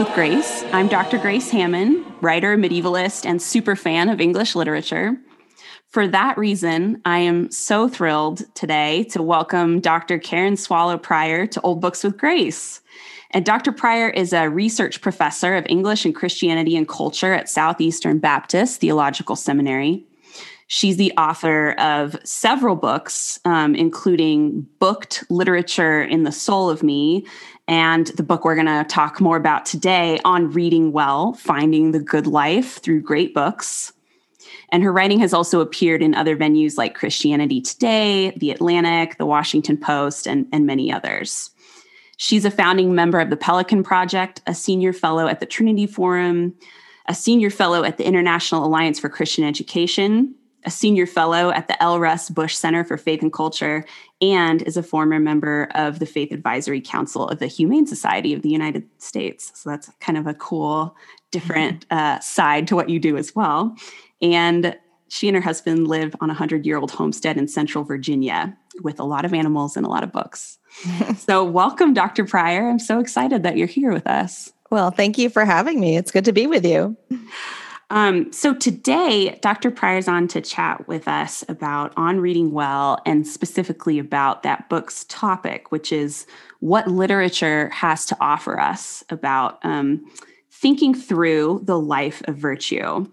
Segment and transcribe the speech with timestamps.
[0.00, 0.64] with Grace.
[0.72, 1.18] I'm Dr.
[1.18, 5.14] Grace Hamman, writer, medievalist, and super fan of English literature.
[5.90, 10.18] For that reason, I am so thrilled today to welcome Dr.
[10.18, 12.80] Karen Swallow Prior to Old Books with Grace.
[13.32, 13.72] And Dr.
[13.72, 19.36] Prior is a research professor of English and Christianity and culture at Southeastern Baptist Theological
[19.36, 20.06] Seminary.
[20.72, 27.26] She's the author of several books, um, including Booked Literature in the Soul of Me,
[27.70, 32.00] and the book we're going to talk more about today on reading well, finding the
[32.00, 33.92] good life through great books.
[34.70, 39.26] And her writing has also appeared in other venues like Christianity Today, The Atlantic, The
[39.26, 41.52] Washington Post, and, and many others.
[42.16, 46.54] She's a founding member of the Pelican Project, a senior fellow at the Trinity Forum,
[47.06, 51.80] a senior fellow at the International Alliance for Christian Education, a senior fellow at the
[51.80, 52.00] L.
[52.00, 53.84] Russ Bush Center for Faith and Culture,
[54.20, 58.42] and is a former member of the Faith Advisory Council of the Humane Society of
[58.42, 59.52] the United States.
[59.54, 60.94] So that's kind of a cool,
[61.30, 63.74] different uh, side to what you do as well.
[64.20, 64.76] And
[65.08, 69.00] she and her husband live on a 100 year old homestead in central Virginia with
[69.00, 70.58] a lot of animals and a lot of books.
[71.16, 72.24] so, welcome, Dr.
[72.24, 72.68] Prior.
[72.68, 74.52] I'm so excited that you're here with us.
[74.70, 75.96] Well, thank you for having me.
[75.96, 76.96] It's good to be with you.
[77.90, 79.72] Um, so today, Dr.
[79.72, 85.04] Prior's on to chat with us about On Reading Well and specifically about that book's
[85.04, 86.24] topic, which is
[86.60, 90.08] what literature has to offer us about um,
[90.52, 93.10] thinking through the life of virtue.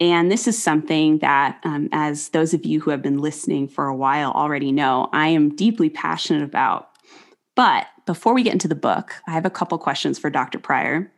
[0.00, 3.86] And this is something that, um, as those of you who have been listening for
[3.86, 6.90] a while already know, I am deeply passionate about.
[7.54, 10.58] But before we get into the book, I have a couple questions for Dr.
[10.58, 11.12] Prior.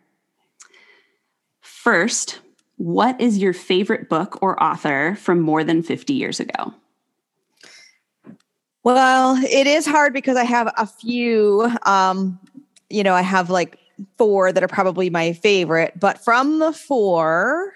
[1.61, 2.41] First,
[2.81, 6.73] what is your favorite book or author from more than 50 years ago?
[8.83, 11.71] Well, it is hard because I have a few.
[11.85, 12.41] Um,
[12.89, 13.79] you know, I have like
[14.17, 17.75] four that are probably my favorite, but from the four,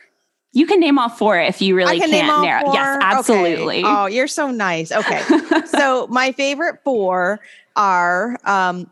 [0.55, 2.65] you can name all four if you really can not narrow.
[2.65, 2.73] Four?
[2.73, 3.81] Yes, absolutely.
[3.81, 3.87] Okay.
[3.87, 4.91] Oh, you're so nice.
[4.91, 5.21] Okay.
[5.67, 7.41] so my favorite four
[7.77, 8.91] are um,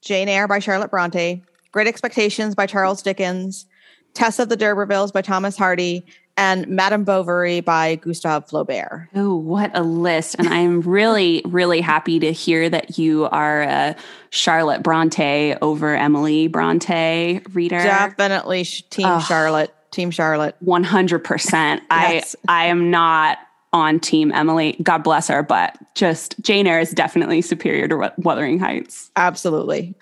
[0.00, 1.42] Jane Eyre by Charlotte Bronte,
[1.72, 3.66] Great Expectations by Charles Dickens,
[4.14, 6.04] Tess of the D'Urbervilles by Thomas Hardy,
[6.40, 9.08] and Madame Bovary by Gustave Flaubert.
[9.14, 10.36] Oh, what a list.
[10.38, 13.96] And I'm really, really happy to hear that you are a
[14.30, 17.78] Charlotte Bronte over Emily Bronte reader.
[17.78, 19.74] Definitely Team oh, Charlotte.
[19.90, 20.56] Team Charlotte.
[20.64, 21.52] 100%.
[21.90, 22.36] yes.
[22.48, 23.38] I I am not
[23.72, 24.76] on team Emily.
[24.82, 29.10] God bless her, but just Jane Eyre is definitely superior to Wuthering Heights.
[29.14, 29.94] Absolutely.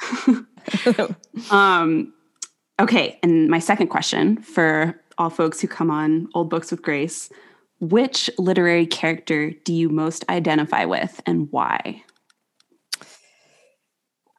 [1.51, 2.13] um
[2.81, 7.29] Okay, and my second question for all folks who come on Old Books with Grace
[7.81, 12.03] which literary character do you most identify with and why?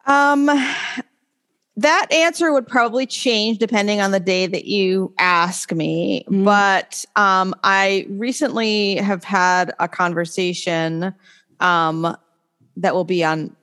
[0.06, 0.46] Um,
[1.78, 6.26] that answer would probably change depending on the day that you ask me.
[6.28, 6.44] Mm.
[6.44, 11.14] But um, I recently have had a conversation
[11.60, 12.18] um,
[12.76, 13.56] that will be on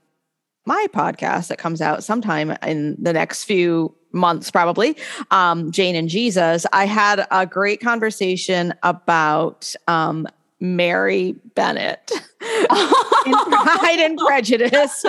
[0.64, 4.97] my podcast that comes out sometime in the next few months probably
[5.31, 10.27] um, jane and jesus i had a great conversation about um,
[10.61, 12.11] mary bennet
[13.27, 15.05] in pride and prejudice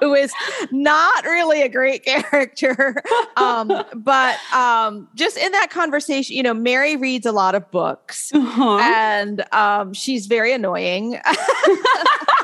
[0.00, 0.32] who is
[0.70, 3.02] not really a great character
[3.36, 8.30] um, but um, just in that conversation you know mary reads a lot of books
[8.32, 8.78] uh-huh.
[8.78, 11.18] and um, she's very annoying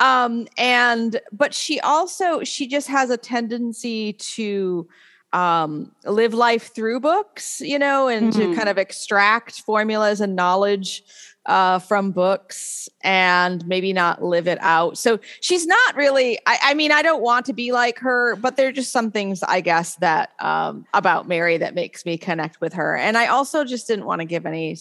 [0.00, 4.88] um and but she also she just has a tendency to
[5.32, 8.52] um live life through books you know and mm-hmm.
[8.52, 11.02] to kind of extract formulas and knowledge
[11.48, 14.98] uh, from books and maybe not live it out.
[14.98, 18.56] So she's not really, I, I, mean, I don't want to be like her, but
[18.56, 22.60] there are just some things, I guess, that um, about Mary that makes me connect
[22.60, 22.96] with her.
[22.96, 24.76] And I also just didn't want to give any,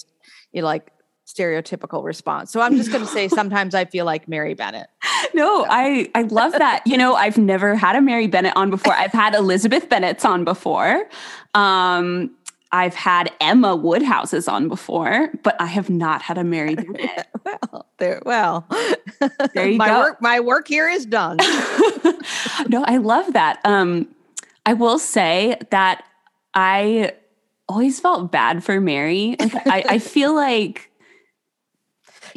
[0.51, 0.91] you know, like
[1.27, 2.51] stereotypical response.
[2.51, 4.87] So I'm just going to say sometimes I feel like Mary Bennet.
[5.33, 6.83] No, I I love that.
[6.85, 8.93] You know, I've never had a Mary Bennet on before.
[8.93, 11.05] I've had Elizabeth Bennet's on before.
[11.53, 12.31] Um
[12.71, 17.27] I've had Emma Woodhouse's on before, but I have not had a Mary Bennet.
[17.45, 18.67] well, there well.
[19.53, 19.99] There you my go.
[19.99, 21.37] Work, my work here is done.
[22.69, 23.59] no, I love that.
[23.65, 24.07] Um
[24.65, 26.05] I will say that
[26.53, 27.13] I
[27.69, 29.35] always felt bad for Mary.
[29.39, 30.86] I, I feel like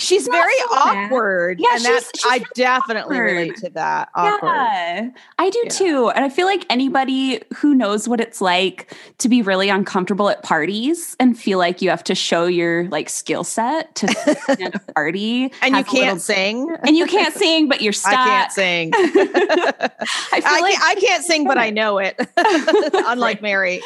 [0.00, 1.04] she's very so bad.
[1.06, 1.60] awkward.
[1.60, 3.32] Yeah, and she's- that's she's I really definitely awkward.
[3.32, 4.08] relate to that.
[4.14, 4.48] Awkward.
[4.50, 5.70] Yeah, I do Yeah.
[5.70, 6.08] too.
[6.10, 10.42] And I feel like anybody who knows what it's like to be really uncomfortable at
[10.42, 14.92] parties and feel like you have to show your like skill set to stand a
[14.94, 16.74] party And you a little- can't sing.
[16.84, 18.12] and you can't sing, but you're stuck.
[18.18, 18.90] I can't sing.
[18.94, 22.18] I feel I, like can't, I can't sing, but I know it.
[22.36, 23.80] Unlike Mary.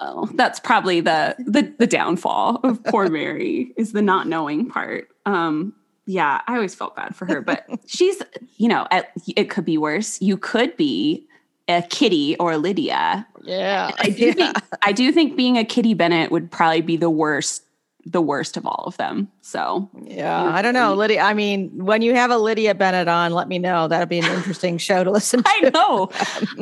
[0.00, 5.08] oh, that's probably the the the downfall of poor Mary is the not knowing part.
[5.26, 5.74] Um,
[6.06, 8.22] yeah, I always felt bad for her, but she's
[8.56, 10.20] you know at, it could be worse.
[10.22, 11.26] You could be
[11.68, 13.26] a Kitty or a Lydia.
[13.42, 13.90] Yeah.
[13.98, 17.64] I do think I do think being a Kitty Bennet would probably be the worst
[18.06, 19.28] the worst of all of them.
[19.42, 21.20] So Yeah, I don't know, Lydia.
[21.20, 23.88] I mean, when you have a Lydia Bennet on, let me know.
[23.88, 25.48] That'd be an interesting show to listen to.
[25.48, 26.10] I know.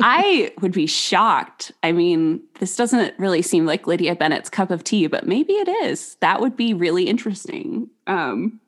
[0.01, 1.71] I would be shocked.
[1.83, 5.69] I mean, this doesn't really seem like Lydia Bennet's cup of tea, but maybe it
[5.85, 6.15] is.
[6.15, 7.89] That would be really interesting.
[8.07, 8.59] Um,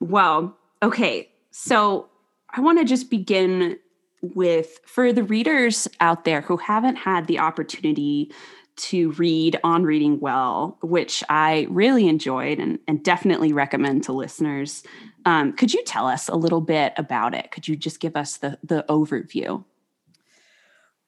[0.00, 1.30] well, okay.
[1.52, 2.08] So
[2.50, 3.78] I want to just begin
[4.20, 8.32] with for the readers out there who haven't had the opportunity
[8.76, 14.82] to read on Reading Well, which I really enjoyed and, and definitely recommend to listeners.
[15.24, 17.50] Um, could you tell us a little bit about it?
[17.50, 19.64] Could you just give us the the overview?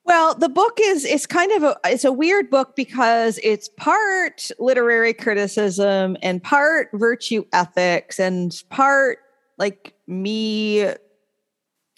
[0.04, 4.48] Well, the book is it's kind of a it's a weird book because it's part
[4.60, 9.18] literary criticism and part virtue ethics and part
[9.58, 10.88] like me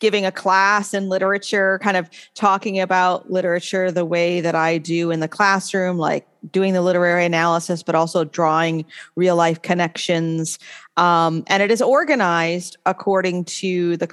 [0.01, 5.11] giving a class in literature, kind of talking about literature the way that I do
[5.11, 8.85] in the classroom, like doing the literary analysis, but also drawing
[9.17, 10.59] real life connections.
[10.97, 14.09] Um, and it is organized according to the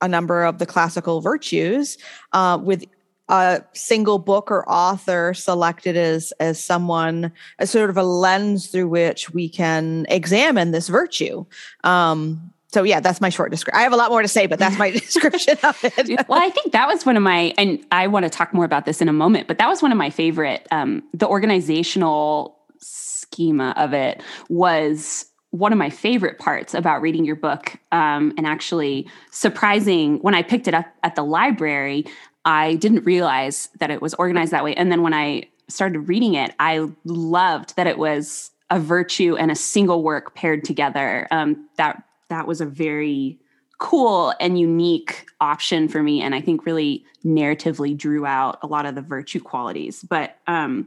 [0.00, 1.96] a number of the classical virtues,
[2.32, 2.84] uh, with
[3.30, 8.88] a single book or author selected as as someone as sort of a lens through
[8.88, 11.46] which we can examine this virtue.
[11.84, 13.78] Um, so yeah, that's my short description.
[13.78, 16.08] I have a lot more to say, but that's my description of it.
[16.28, 18.84] well, I think that was one of my, and I want to talk more about
[18.84, 20.66] this in a moment, but that was one of my favorite.
[20.72, 27.36] Um, the organizational schema of it was one of my favorite parts about reading your
[27.36, 27.76] book.
[27.92, 32.06] Um, and actually, surprising when I picked it up at the library,
[32.44, 34.74] I didn't realize that it was organized that way.
[34.74, 39.52] And then when I started reading it, I loved that it was a virtue and
[39.52, 41.28] a single work paired together.
[41.30, 43.38] Um, that that was a very
[43.78, 48.86] cool and unique option for me and i think really narratively drew out a lot
[48.86, 50.02] of the virtue qualities.
[50.02, 50.86] But um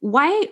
[0.00, 0.46] why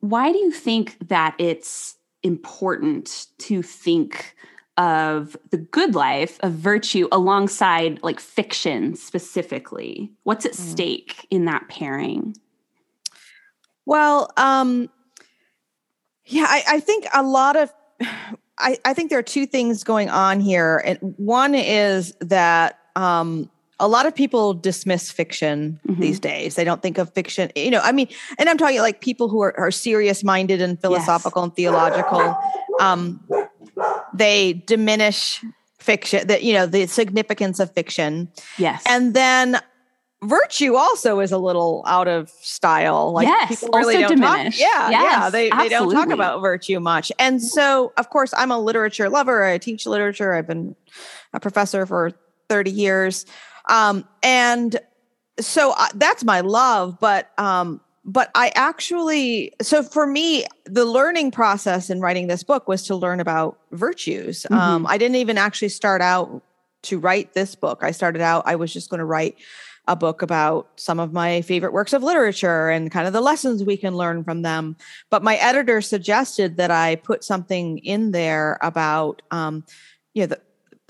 [0.00, 4.36] why do you think that it's important to think
[4.76, 10.10] of the good life of virtue alongside like fiction specifically?
[10.22, 10.70] What's at Mm.
[10.70, 12.36] stake in that pairing?
[13.84, 14.88] Well, um,
[16.24, 17.72] yeah, I, I think a lot of,
[18.60, 20.82] I, I think there are two things going on here.
[20.84, 25.98] And one is that um, a lot of people dismiss fiction Mhm.
[25.98, 26.54] these days.
[26.56, 28.08] They don't think of fiction, you know, I mean,
[28.38, 32.36] and I'm talking like people who are, are serious minded and philosophical and theological.
[32.80, 33.20] Um,
[34.14, 35.42] they diminish
[35.78, 38.28] fiction, that, you know, the significance of fiction.
[38.58, 39.60] yes And then
[40.22, 43.12] virtue also is a little out of style.
[43.12, 44.36] Like Yes, people really don't talk.
[44.36, 44.60] diminished.
[44.60, 45.02] Yeah, yeah.
[45.02, 47.10] Yes, They they don't talk about virtue much.
[47.18, 49.44] And so of course I'm a literature lover.
[49.44, 50.32] I teach literature.
[50.34, 50.76] I've been
[51.32, 52.12] a professor for
[52.48, 53.26] 30 years.
[53.68, 54.78] Um, and
[55.38, 61.30] so I, that's my love, but um, but I actually so for me the learning
[61.30, 64.46] process in writing this book was to learn about virtues.
[64.50, 66.42] Um, I didn't even actually start out
[66.82, 67.80] to write this book.
[67.82, 69.36] I started out I was just going to write
[69.90, 73.64] a book about some of my favorite works of literature and kind of the lessons
[73.64, 74.76] we can learn from them.
[75.10, 79.64] But my editor suggested that I put something in there about um,
[80.14, 80.40] you know the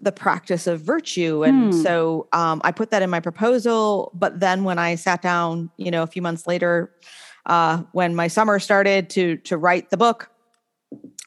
[0.03, 1.83] the practice of virtue and Hmm.
[1.83, 5.91] so um, i put that in my proposal but then when i sat down you
[5.91, 6.91] know a few months later
[7.45, 10.31] uh, when my summer started to to write the book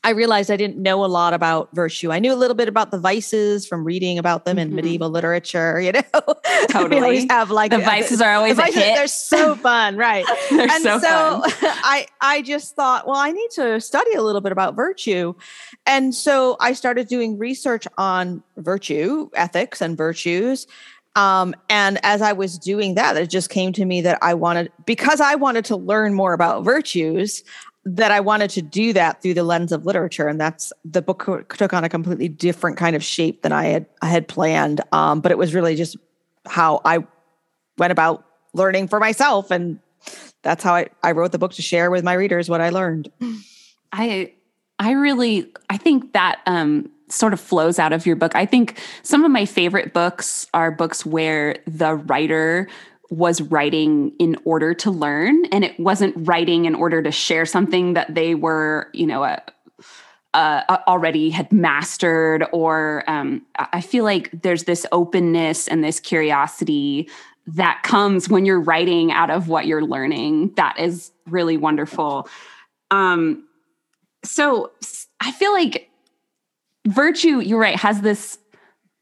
[0.03, 2.91] i realized i didn't know a lot about virtue i knew a little bit about
[2.91, 7.01] the vices from reading about them in medieval literature you know we Totally.
[7.01, 9.97] always have like the uh, vices are the always a vices, hit they're so fun
[9.97, 11.51] right They're and so, so, fun.
[11.83, 15.33] I I just thought, well, I need to study a little bit about virtue.
[15.85, 20.67] And so I started doing research on virtue, ethics and virtues.
[21.15, 24.71] Um, and as I was doing that, it just came to me that I wanted
[24.85, 27.43] because I wanted to learn more about virtues,
[27.85, 30.27] that I wanted to do that through the lens of literature.
[30.27, 33.85] And that's the book took on a completely different kind of shape than I had
[34.01, 34.81] I had planned.
[34.91, 35.97] Um, but it was really just
[36.45, 37.05] how I
[37.77, 39.79] went about learning for myself and
[40.43, 43.11] that's how I, I wrote the book to share with my readers what I learned.
[43.91, 44.33] I
[44.79, 48.35] I really, I think that um, sort of flows out of your book.
[48.35, 52.67] I think some of my favorite books are books where the writer
[53.09, 57.93] was writing in order to learn and it wasn't writing in order to share something
[57.93, 59.39] that they were, you know, uh,
[60.33, 67.07] uh, already had mastered or um, i feel like there's this openness and this curiosity
[67.45, 70.53] that comes when you're writing out of what you're learning.
[70.55, 72.27] That is really wonderful.
[72.89, 73.43] Um,
[74.23, 74.71] so
[75.19, 75.89] i feel like
[76.87, 78.37] virtue you're right has this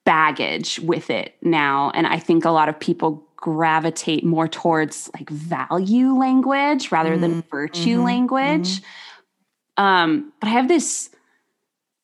[0.05, 5.29] baggage with it now and i think a lot of people gravitate more towards like
[5.29, 7.21] value language rather mm-hmm.
[7.21, 8.05] than virtue mm-hmm.
[8.05, 9.83] language mm-hmm.
[9.83, 11.09] um but i have this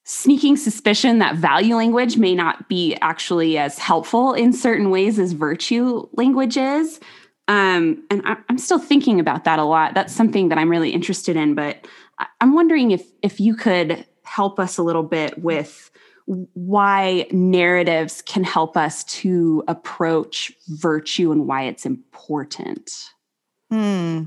[0.07, 5.33] sneaking suspicion that value language may not be actually as helpful in certain ways as
[5.33, 7.01] virtue language is.
[7.49, 9.95] Um, and I, am still thinking about that a lot.
[9.95, 11.55] That's something that I'm really interested in.
[11.55, 11.85] But
[12.39, 15.91] I'm wondering if if you could help us a little bit with
[16.27, 22.91] why narratives can help us to approach virtue and why it's important.
[23.71, 24.23] Hmm.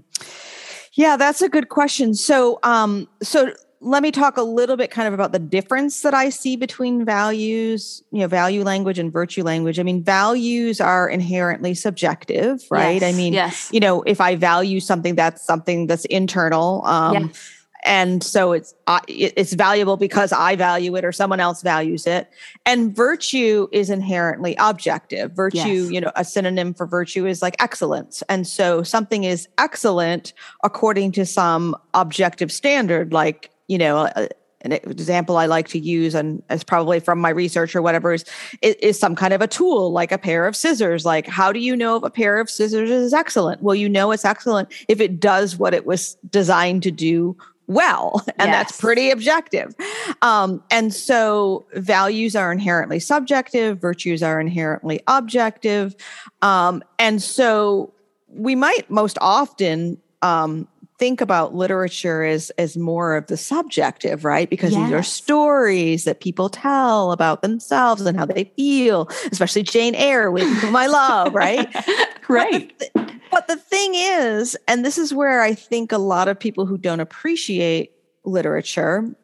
[0.94, 2.14] Yeah, that's a good question.
[2.14, 3.52] So, um, so
[3.82, 7.04] let me talk a little bit kind of about the difference that I see between
[7.04, 9.78] values, you know, value language and virtue language.
[9.78, 13.00] I mean, values are inherently subjective, right?
[13.00, 13.70] Yes, I mean, yes.
[13.72, 16.84] you know, if I value something, that's something that's internal.
[16.84, 17.59] Um, yes.
[17.84, 18.74] And so it's
[19.08, 22.30] it's valuable because I value it or someone else values it.
[22.66, 25.32] And virtue is inherently objective.
[25.32, 25.90] Virtue, yes.
[25.90, 28.22] you know, a synonym for virtue is like excellence.
[28.28, 30.32] And so something is excellent
[30.62, 34.26] according to some objective standard, like you know, uh,
[34.62, 38.24] an example I like to use, and it's probably from my research or whatever, is,
[38.60, 41.04] is some kind of a tool like a pair of scissors.
[41.04, 43.62] Like, how do you know if a pair of scissors is excellent?
[43.62, 47.36] Well, you know it's excellent if it does what it was designed to do
[47.70, 48.68] well, and yes.
[48.68, 49.74] that's pretty objective.
[50.22, 55.94] Um, and so, values are inherently subjective, virtues are inherently objective,
[56.42, 57.92] um, and so
[58.28, 60.68] we might most often um,
[61.00, 64.50] think about literature as as more of the subjective, right?
[64.50, 64.84] Because yes.
[64.84, 70.30] these are stories that people tell about themselves and how they feel, especially Jane Eyre,
[70.30, 71.68] with whom I love, right?
[72.28, 72.90] right.
[73.30, 76.76] But the, thing is, and this is where I think a lot of people who
[76.76, 77.92] don't appreciate
[78.24, 79.14] literature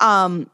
[0.00, 0.50] um,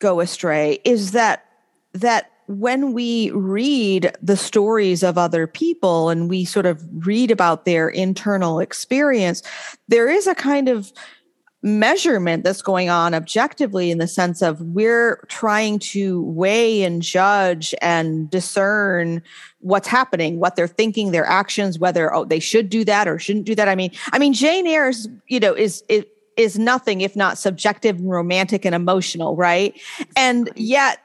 [0.00, 1.44] go astray, is that
[1.92, 7.64] that when we read the stories of other people and we sort of read about
[7.64, 9.42] their internal experience,
[9.88, 10.92] there is a kind of
[11.64, 17.74] measurement that's going on objectively in the sense of we're trying to weigh and judge
[17.80, 19.22] and discern
[19.60, 23.46] what's happening what they're thinking their actions whether oh they should do that or shouldn't
[23.46, 23.66] do that.
[23.66, 26.04] I mean i mean jane eyre's you know is is
[26.36, 29.80] is nothing if not subjective and romantic and emotional right?
[30.16, 30.98] And yet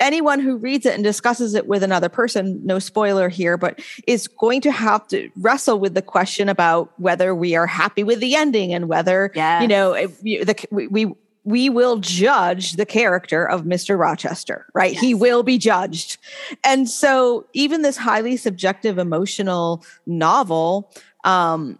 [0.00, 4.26] anyone who reads it and discusses it with another person, no spoiler here, but is
[4.26, 8.34] going to have to wrestle with the question about whether we are happy with the
[8.34, 9.62] ending and whether, yes.
[9.62, 13.98] you know, the, we, we we will judge the character of Mr.
[13.98, 14.92] Rochester, right?
[14.92, 15.00] Yes.
[15.00, 16.18] He will be judged.
[16.64, 20.92] And so even this highly subjective emotional novel
[21.24, 21.78] um,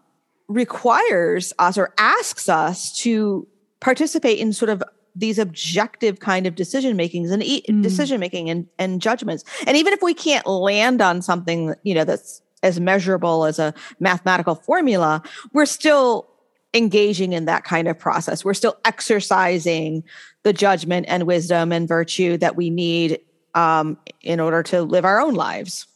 [0.48, 3.46] requires us or asks us to
[3.80, 4.82] participate in sort of
[5.14, 7.82] these objective kind of decision makings and e- mm.
[7.82, 9.44] decision making and, and judgments.
[9.66, 13.74] And even if we can't land on something, you know, that's as measurable as a
[13.98, 16.28] mathematical formula, we're still
[16.74, 18.44] engaging in that kind of process.
[18.44, 20.04] We're still exercising
[20.42, 23.20] the judgment and wisdom and virtue that we need
[23.54, 25.86] um, in order to live our own lives.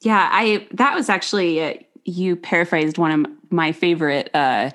[0.00, 4.70] Yeah, I that was actually uh, you paraphrased one of my favorite uh,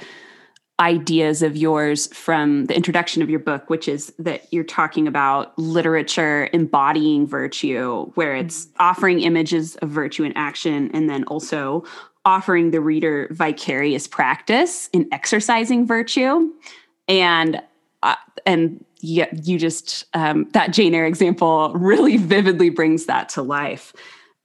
[0.82, 5.58] ideas of yours from the introduction of your book, which is that you're talking about
[5.58, 8.82] literature embodying virtue, where it's mm-hmm.
[8.82, 11.86] offering images of virtue in action and then also
[12.26, 16.50] offering the reader vicarious practice in exercising virtue.
[17.08, 17.62] And
[18.04, 18.16] uh,
[18.48, 23.94] and yeah, you just um, that Jane Eyre example really vividly brings that to life.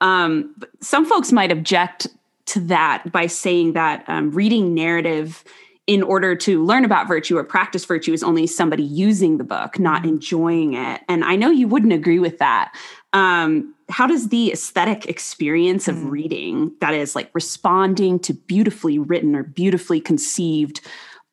[0.02, 2.09] Um, some folks might object
[2.47, 5.43] to that by saying that um, reading narrative
[5.87, 9.78] in order to learn about virtue or practice virtue is only somebody using the book,
[9.78, 10.11] not mm-hmm.
[10.11, 11.00] enjoying it.
[11.09, 12.75] And I know you wouldn't agree with that.
[13.12, 16.11] Um, how does the aesthetic experience of mm.
[16.11, 20.81] reading, that is like responding to beautifully written or beautifully conceived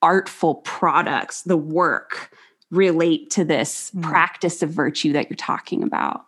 [0.04, 2.32] artful products, the work,
[2.70, 4.04] relate to this mm.
[4.04, 6.26] practice of virtue that you're talking about?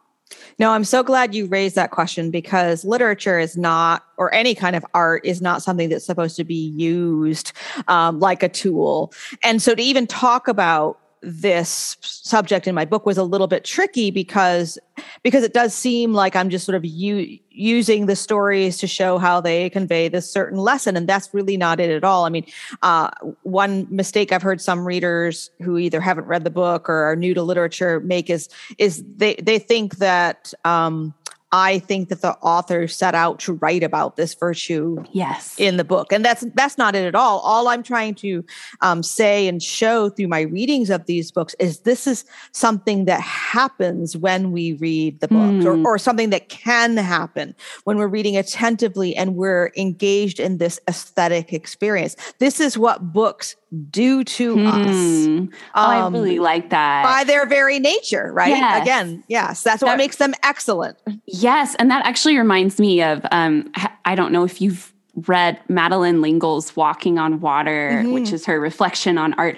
[0.57, 4.75] No, I'm so glad you raised that question because literature is not, or any kind
[4.75, 7.51] of art is not something that's supposed to be used
[7.87, 9.13] um, like a tool.
[9.43, 13.63] And so to even talk about this subject in my book was a little bit
[13.63, 14.77] tricky because
[15.23, 19.17] because it does seem like I'm just sort of u- using the stories to show
[19.17, 22.25] how they convey this certain lesson, and that's really not it at all.
[22.25, 22.45] I mean,
[22.83, 23.09] uh,
[23.41, 27.33] one mistake I've heard some readers who either haven't read the book or are new
[27.33, 30.53] to literature make is is they they think that.
[30.63, 31.13] Um,
[31.51, 35.55] I think that the author set out to write about this virtue yes.
[35.57, 36.11] in the book.
[36.11, 37.39] And that's that's not it at all.
[37.39, 38.43] All I'm trying to
[38.81, 43.21] um, say and show through my readings of these books is this is something that
[43.21, 45.85] happens when we read the books mm.
[45.85, 50.79] or, or something that can happen when we're reading attentively and we're engaged in this
[50.87, 52.15] aesthetic experience.
[52.39, 53.55] This is what books
[53.89, 54.67] do to hmm.
[54.67, 55.25] us.
[55.25, 57.03] Um, oh, I um, really like that.
[57.03, 58.49] By their very nature, right?
[58.49, 58.81] Yes.
[58.81, 60.97] Again, yes, that's what makes them excellent.
[61.25, 61.75] Yes.
[61.75, 63.71] And that actually reminds me of um,
[64.05, 64.93] I don't know if you've
[65.27, 68.11] read Madeleine L'Engle's Walking on Water, mm-hmm.
[68.11, 69.57] which is her reflection on art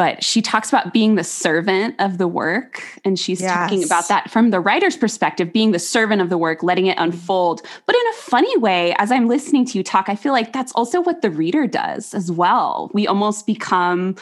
[0.00, 3.52] but she talks about being the servant of the work and she's yes.
[3.52, 6.96] talking about that from the writer's perspective being the servant of the work letting it
[6.96, 7.60] unfold.
[7.84, 10.72] But in a funny way as i'm listening to you talk i feel like that's
[10.72, 12.90] also what the reader does as well.
[12.94, 14.16] We almost become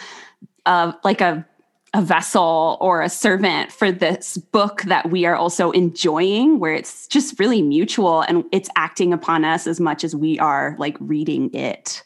[0.67, 1.47] uh, like a
[1.95, 7.07] a vessel or a servant for this book that we are also enjoying where it's
[7.07, 11.55] just really mutual and it's acting upon us as much as we are like reading
[11.55, 12.03] it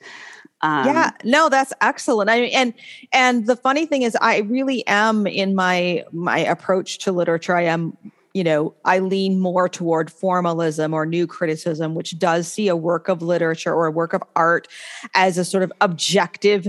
[0.62, 2.30] um, yeah, no, that's excellent.
[2.30, 2.74] I mean, and
[3.12, 7.56] and the funny thing is, I really am in my my approach to literature.
[7.56, 7.96] I am,
[8.32, 13.08] you know, I lean more toward formalism or new criticism, which does see a work
[13.08, 14.68] of literature or a work of art
[15.14, 16.68] as a sort of objective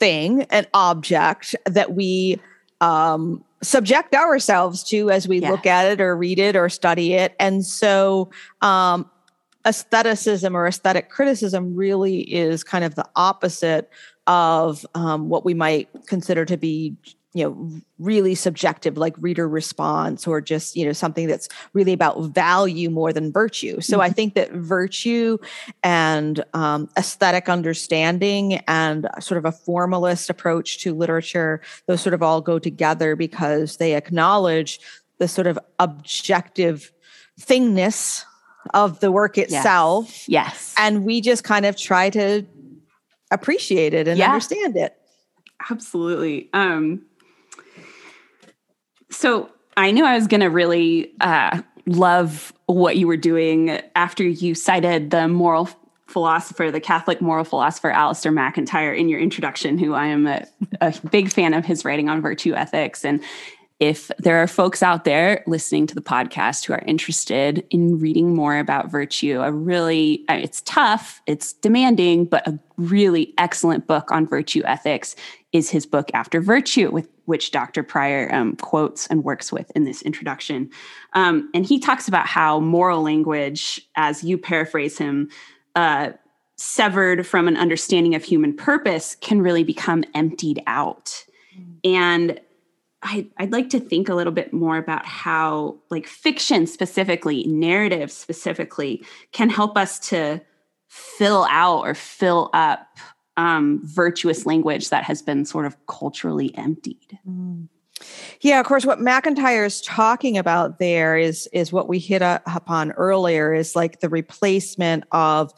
[0.00, 2.40] thing, an object that we
[2.80, 5.50] um, subject ourselves to as we yeah.
[5.50, 7.34] look at it or read it or study it.
[7.38, 8.30] And so
[8.60, 9.08] um,
[9.66, 13.90] aestheticism or aesthetic criticism really is kind of the opposite
[14.26, 16.96] of um, what we might consider to be
[17.34, 22.22] you know really subjective like reader response or just you know something that's really about
[22.26, 24.02] value more than virtue so mm-hmm.
[24.02, 25.36] i think that virtue
[25.82, 32.22] and um, aesthetic understanding and sort of a formalist approach to literature those sort of
[32.22, 34.80] all go together because they acknowledge
[35.18, 36.92] the sort of objective
[37.40, 38.24] thingness
[38.72, 40.06] of the work itself.
[40.06, 40.28] Yes.
[40.28, 40.74] yes.
[40.78, 42.46] And we just kind of try to
[43.30, 44.28] appreciate it and yeah.
[44.28, 44.96] understand it.
[45.70, 46.48] Absolutely.
[46.52, 47.04] Um
[49.10, 54.24] so I knew I was going to really uh, love what you were doing after
[54.24, 55.68] you cited the moral
[56.06, 60.46] philosopher, the Catholic moral philosopher Alasdair MacIntyre in your introduction, who I am a,
[60.80, 63.04] a, big fan of his writing on virtue ethics.
[63.04, 63.22] And
[63.80, 68.34] if there are folks out there listening to the podcast who are interested in reading
[68.34, 74.26] more about virtue, a really, it's tough, it's demanding, but a really excellent book on
[74.26, 75.16] virtue ethics
[75.52, 77.82] is his book After Virtue, with which Dr.
[77.82, 80.70] Prior um, quotes and works with in this introduction.
[81.14, 85.30] Um, and he talks about how moral language, as you paraphrase him,
[85.74, 86.10] uh,
[86.56, 91.24] severed from an understanding of human purpose, can really become emptied out.
[91.82, 92.40] And
[93.04, 98.10] I, I'd like to think a little bit more about how, like, fiction specifically, narrative
[98.10, 100.40] specifically, can help us to
[100.88, 102.86] fill out or fill up
[103.36, 107.18] um, virtuous language that has been sort of culturally emptied.
[107.28, 107.68] Mm.
[108.40, 108.84] Yeah, of course.
[108.84, 114.00] What MacIntyre is talking about there is is what we hit upon earlier is like
[114.00, 115.52] the replacement of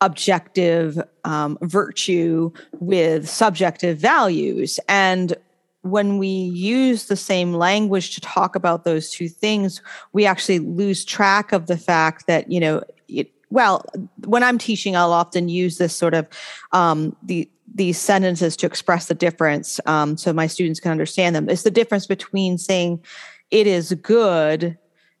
[0.00, 5.36] objective um, virtue with subjective values, and
[5.82, 9.80] when we use the same language to talk about those two things,
[10.12, 13.84] we actually lose track of the fact that, you know, it, well,
[14.26, 16.26] when I'm teaching, I'll often use this sort of
[16.72, 21.50] um, the these sentences to express the difference, um, so my students can understand them.
[21.50, 23.04] It's the difference between saying
[23.50, 24.78] it is good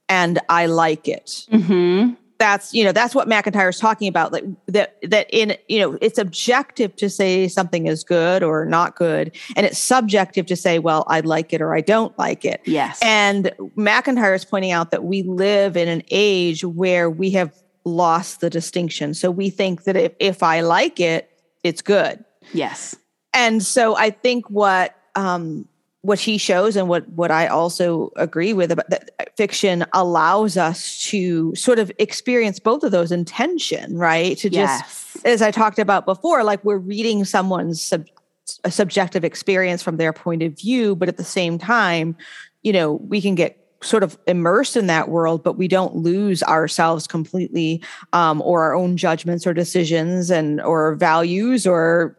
[0.08, 1.46] and I like it.
[1.52, 5.80] Mm-hmm that's you know that's what MacIntyre is talking about like that that in you
[5.80, 10.56] know it's objective to say something is good or not good and it's subjective to
[10.56, 12.60] say well I like it or I don't like it.
[12.64, 12.98] Yes.
[13.02, 17.52] And MacIntyre is pointing out that we live in an age where we have
[17.84, 19.14] lost the distinction.
[19.14, 21.30] So we think that if, if I like it
[21.64, 22.24] it's good.
[22.52, 22.94] Yes.
[23.34, 25.68] And so I think what um
[26.08, 31.02] what he shows and what what I also agree with about that fiction allows us
[31.10, 34.36] to sort of experience both of those in tension, right?
[34.38, 35.18] To just yes.
[35.26, 38.06] as I talked about before, like we're reading someone's sub,
[38.64, 42.16] a subjective experience from their point of view, but at the same time,
[42.62, 46.42] you know, we can get sort of immersed in that world, but we don't lose
[46.44, 47.82] ourselves completely,
[48.14, 52.16] um, or our own judgments or decisions and or values or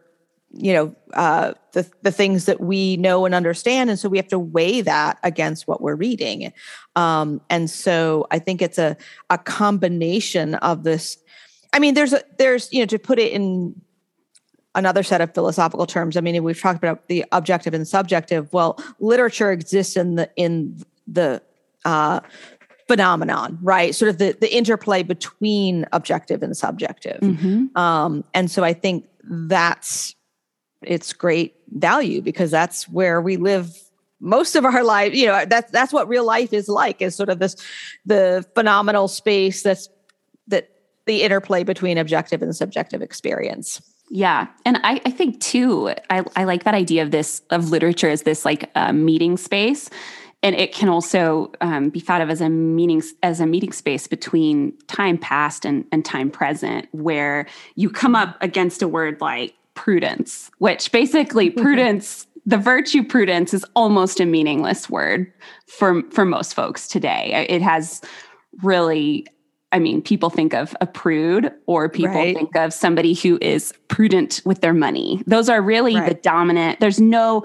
[0.52, 4.28] you know uh, the the things that we know and understand, and so we have
[4.28, 6.52] to weigh that against what we're reading.
[6.96, 8.96] Um, and so I think it's a
[9.30, 11.18] a combination of this.
[11.72, 13.80] I mean, there's a there's you know to put it in
[14.74, 16.16] another set of philosophical terms.
[16.16, 18.52] I mean, we've talked about the objective and subjective.
[18.52, 21.42] Well, literature exists in the in the
[21.84, 22.20] uh,
[22.88, 23.94] phenomenon, right?
[23.94, 27.20] Sort of the the interplay between objective and subjective.
[27.20, 27.76] Mm-hmm.
[27.78, 30.16] Um, and so I think that's
[30.82, 33.76] its great value because that's where we live
[34.20, 35.14] most of our life.
[35.14, 37.02] You know, that's that's what real life is like.
[37.02, 37.56] Is sort of this
[38.06, 39.88] the phenomenal space that's
[40.48, 40.70] that
[41.06, 43.80] the interplay between objective and subjective experience.
[44.10, 44.48] Yeah.
[44.66, 48.22] And I, I think too, I, I like that idea of this, of literature as
[48.22, 49.88] this like uh, meeting space.
[50.42, 54.06] And it can also um, be thought of as a meaning as a meeting space
[54.06, 59.54] between time past and, and time present, where you come up against a word like
[59.74, 65.32] prudence, which basically prudence, the virtue prudence is almost a meaningless word
[65.66, 67.46] for for most folks today.
[67.48, 68.00] It has
[68.62, 69.26] really
[69.72, 72.34] I mean, people think of a prude or people right.
[72.34, 75.22] think of somebody who is prudent with their money.
[75.26, 76.08] Those are really right.
[76.08, 76.80] the dominant.
[76.80, 77.44] There's no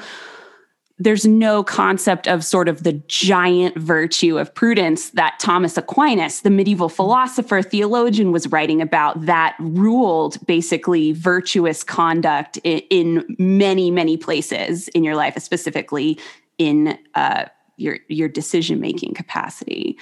[0.97, 6.49] there's no concept of sort of the giant virtue of prudence that Thomas Aquinas, the
[6.49, 14.88] medieval philosopher, theologian, was writing about that ruled basically virtuous conduct in, many, many places
[14.89, 16.17] in your life, specifically
[16.58, 19.97] in uh, your, your decision making capacity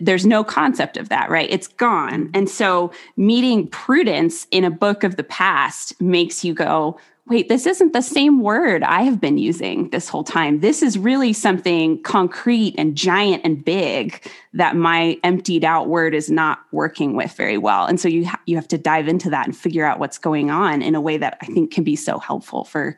[0.00, 1.48] there's no concept of that, right?
[1.50, 2.30] It's gone.
[2.34, 6.98] And so meeting prudence in a book of the past makes you go,
[7.28, 10.60] wait, this isn't the same word I have been using this whole time.
[10.60, 16.30] This is really something concrete and giant and big that my emptied out word is
[16.30, 17.86] not working with very well.
[17.86, 20.50] And so you ha- you have to dive into that and figure out what's going
[20.50, 22.96] on in a way that I think can be so helpful for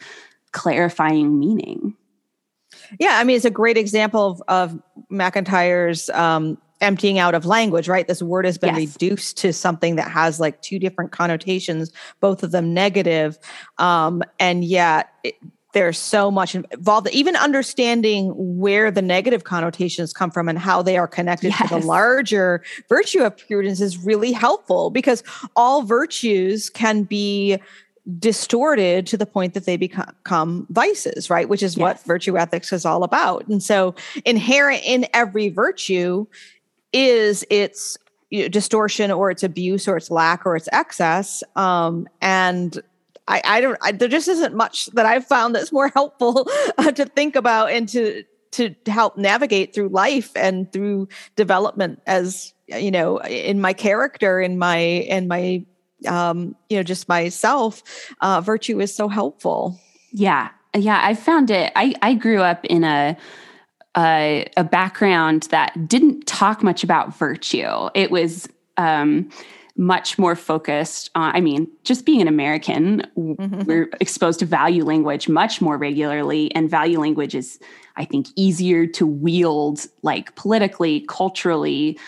[0.53, 1.97] clarifying meaning.
[2.99, 7.89] Yeah, I mean, it's a great example of, of MacIntyre's um, emptying out of language,
[7.89, 8.07] right?
[8.07, 8.95] This word has been yes.
[8.95, 13.39] reduced to something that has like two different connotations, both of them negative.
[13.79, 15.37] Um, and yet it,
[15.73, 20.97] there's so much involved, even understanding where the negative connotations come from and how they
[20.97, 21.69] are connected yes.
[21.69, 25.23] to the larger virtue of prudence is really helpful because
[25.55, 27.59] all virtues can be
[28.19, 31.49] distorted to the point that they become vices, right?
[31.49, 31.81] Which is yes.
[31.81, 33.47] what virtue ethics is all about.
[33.47, 36.27] And so, inherent in every virtue
[36.93, 37.97] is its
[38.31, 41.43] you know, distortion or its abuse or its lack or its excess.
[41.57, 42.81] Um, and
[43.29, 46.49] I, I don't, I, there just isn't much that I've found that's more helpful
[46.79, 52.53] uh, to think about and to, to help navigate through life and through development as,
[52.67, 55.65] you know, in my character, in my, in my,
[56.07, 57.83] um, you know, just myself,
[58.21, 59.79] uh, virtue is so helpful.
[60.13, 60.51] Yeah.
[60.75, 61.01] Yeah.
[61.03, 63.17] I found it, I, I grew up in a,
[63.97, 67.89] a, a background that didn't talk much about virtue.
[67.95, 69.29] It was um,
[69.77, 73.63] much more focused on, I mean, just being an American, mm-hmm.
[73.63, 76.55] we're exposed to value language much more regularly.
[76.55, 77.59] And value language is,
[77.97, 81.99] I think, easier to wield, like politically, culturally.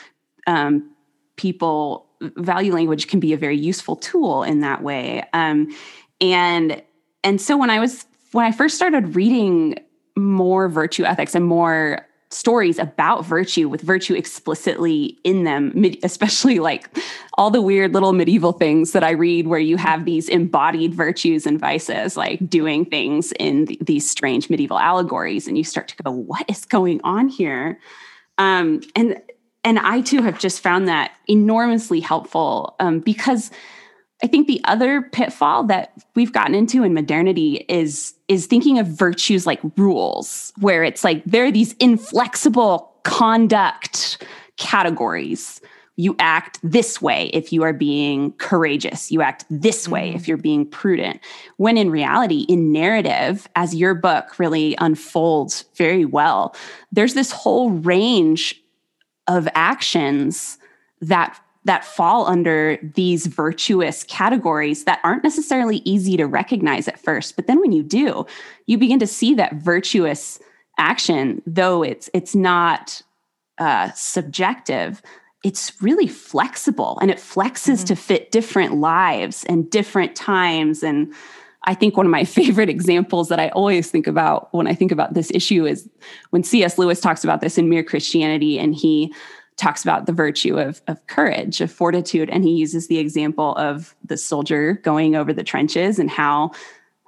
[0.47, 0.91] Um,
[1.37, 5.25] people, value language can be a very useful tool in that way.
[5.33, 5.75] Um,
[6.21, 6.83] and
[7.25, 9.77] and so when I was when I first started reading
[10.17, 15.73] more virtue ethics and more stories about virtue with virtue explicitly in them,
[16.03, 16.89] especially like
[17.35, 21.47] all the weird little medieval things that I read where you have these embodied virtues
[21.47, 25.47] and vices, like doing things in th- these strange medieval allegories.
[25.47, 27.79] And you start to go, what is going on here?
[28.39, 29.21] Um, and
[29.65, 33.53] and I too have just found that enormously helpful um, because
[34.23, 38.87] I think the other pitfall that we've gotten into in modernity is is thinking of
[38.87, 44.25] virtues like rules, where it's like there are these inflexible conduct
[44.57, 45.61] categories.
[45.97, 49.11] You act this way if you are being courageous.
[49.11, 50.17] You act this way mm-hmm.
[50.17, 51.21] if you're being prudent.
[51.57, 56.55] When in reality, in narrative, as your book really unfolds very well,
[56.93, 58.59] there's this whole range
[59.27, 60.59] of actions
[61.01, 67.37] that that fall under these virtuous categories that aren't necessarily easy to recognize at first
[67.37, 68.27] but then when you do
[68.67, 70.41] you begin to see that virtuous
[70.79, 73.03] action though it's it's not
[73.59, 75.03] uh, subjective
[75.45, 77.87] it's really flexible and it flexes mm-hmm.
[77.87, 81.13] to fit different lives and different times and
[81.65, 84.93] I think one of my favorite examples that I always think about when I think
[84.93, 85.89] about this issue is
[86.31, 86.79] when C.S.
[86.79, 89.15] Lewis talks about this in Mere Christianity, and he
[89.57, 93.95] talks about the virtue of, of courage, of fortitude, and he uses the example of
[94.05, 96.51] the soldier going over the trenches and how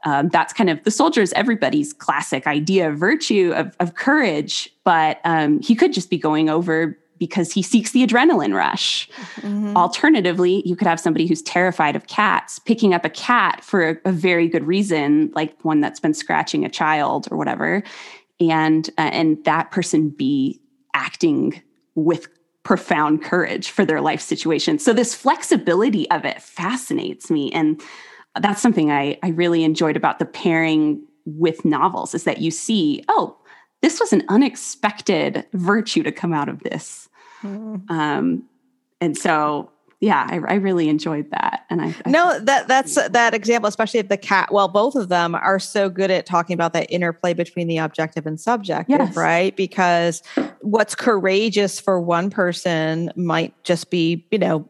[0.05, 5.21] um, that's kind of the soldiers everybody's classic idea of virtue of, of courage but
[5.25, 9.77] um, he could just be going over because he seeks the adrenaline rush mm-hmm.
[9.77, 13.97] alternatively you could have somebody who's terrified of cats picking up a cat for a,
[14.05, 17.83] a, very good reason like one that's been scratching a child or whatever
[18.41, 20.61] and uh, and that person be
[20.93, 21.63] acting
[21.95, 22.29] with
[22.63, 27.83] profound courage for their life situation so this flexibility of it fascinates me and
[28.41, 33.05] that's something I, I really enjoyed about the pairing with novels is that you see,
[33.09, 33.37] oh,
[33.83, 37.09] this was an unexpected virtue to come out of this.
[37.43, 37.89] Mm.
[37.91, 38.45] Um,
[39.01, 41.65] and so, yeah, I, I, really enjoyed that.
[41.71, 44.53] And I, I no, that that's that example, especially if the cat.
[44.53, 48.27] Well, both of them are so good at talking about that interplay between the objective
[48.27, 49.17] and subjective, yes.
[49.17, 49.55] right?
[49.57, 50.23] Because
[50.65, 54.69] what's courageous for one person might just be, you know,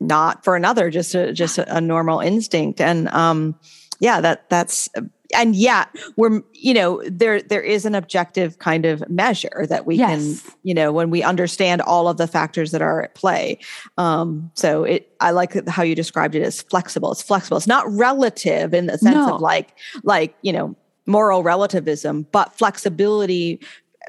[0.00, 3.54] not for another just a just a, normal instinct and um
[4.00, 4.88] yeah that that's
[5.36, 5.84] and yeah
[6.16, 10.42] we're you know there there is an objective kind of measure that we yes.
[10.42, 13.58] can you know when we understand all of the factors that are at play
[13.98, 17.84] um so it i like how you described it as flexible it's flexible it's not
[17.90, 19.34] relative in the sense no.
[19.34, 20.74] of like like you know
[21.06, 23.60] moral relativism but flexibility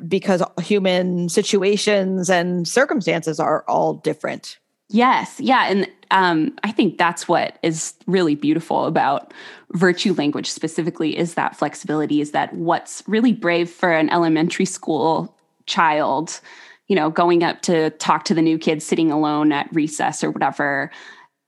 [0.07, 4.57] because human situations and circumstances are all different
[4.91, 5.39] Yes.
[5.39, 5.67] Yeah.
[5.69, 9.33] And um, I think that's what is really beautiful about
[9.71, 15.37] virtue language specifically is that flexibility, is that what's really brave for an elementary school
[15.65, 16.41] child,
[16.89, 20.31] you know, going up to talk to the new kid sitting alone at recess or
[20.31, 20.91] whatever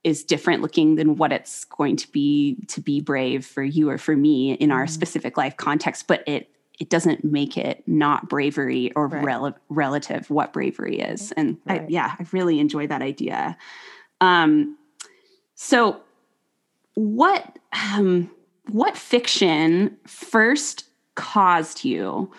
[0.06, 3.98] is different looking than what it's going to be to be brave for you or
[3.98, 4.92] for me in our mm-hmm.
[4.92, 9.24] specific life context but it it doesn't make it not bravery or right.
[9.24, 11.32] rel- relative what bravery is.
[11.34, 11.82] And right.
[11.82, 13.58] I, yeah, I really enjoy that idea.
[14.22, 14.78] Um,
[15.56, 16.02] so,
[16.96, 17.60] what
[17.94, 18.30] um,
[18.70, 22.32] what fiction first caused you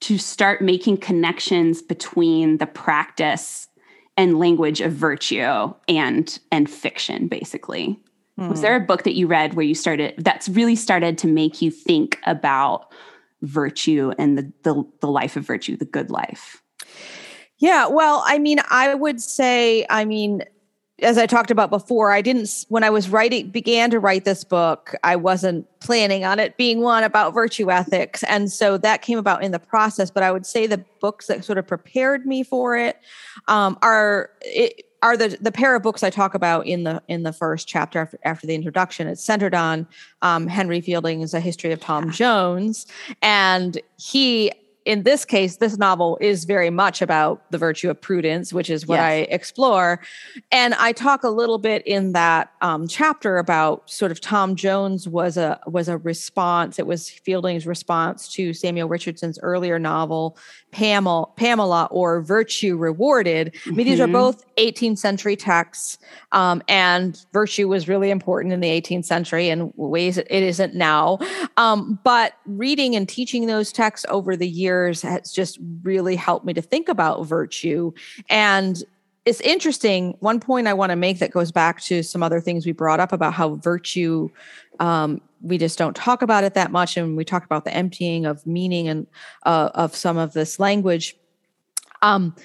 [0.00, 3.68] to start making connections between the practice
[4.16, 8.00] and language of virtue and and fiction, basically?
[8.36, 8.48] Hmm.
[8.48, 11.62] Was there a book that you read where you started that's really started to make
[11.62, 12.92] you think about
[13.42, 16.62] virtue and the, the, the life of virtue, the good life?
[17.58, 20.42] Yeah, well, I mean, I would say, I mean,
[21.00, 24.44] as I talked about before, I didn't, when I was writing, began to write this
[24.44, 28.22] book, I wasn't planning on it being one about virtue ethics.
[28.24, 30.10] And so that came about in the process.
[30.10, 32.98] But I would say the books that sort of prepared me for it
[33.46, 37.22] um, are, it, are the the pair of books I talk about in the in
[37.22, 39.06] the first chapter after, after the introduction.
[39.06, 39.86] It's centered on
[40.22, 42.86] um, Henry Fielding's A History of Tom Jones,
[43.22, 44.50] and he
[44.86, 48.86] in this case, this novel is very much about the virtue of prudence, which is
[48.86, 49.04] what yes.
[49.04, 50.00] I explore.
[50.52, 55.08] And I talk a little bit in that um, chapter about sort of Tom Jones
[55.08, 56.78] was a was a response.
[56.78, 60.38] It was Fielding's response to Samuel Richardson's earlier novel,
[60.76, 63.56] Pamela, Pamela or Virtue Rewarded.
[63.66, 64.12] I mean, these are mm-hmm.
[64.12, 65.96] both 18th century texts,
[66.32, 71.18] um, and virtue was really important in the 18th century in ways it isn't now.
[71.56, 76.52] Um, but reading and teaching those texts over the years has just really helped me
[76.52, 77.92] to think about virtue.
[78.28, 78.84] And
[79.26, 80.16] it's interesting.
[80.20, 83.00] One point I want to make that goes back to some other things we brought
[83.00, 84.28] up about how virtue,
[84.78, 86.96] um, we just don't talk about it that much.
[86.96, 89.06] And we talk about the emptying of meaning and
[89.44, 91.16] uh, of some of this language.
[92.02, 92.36] Um,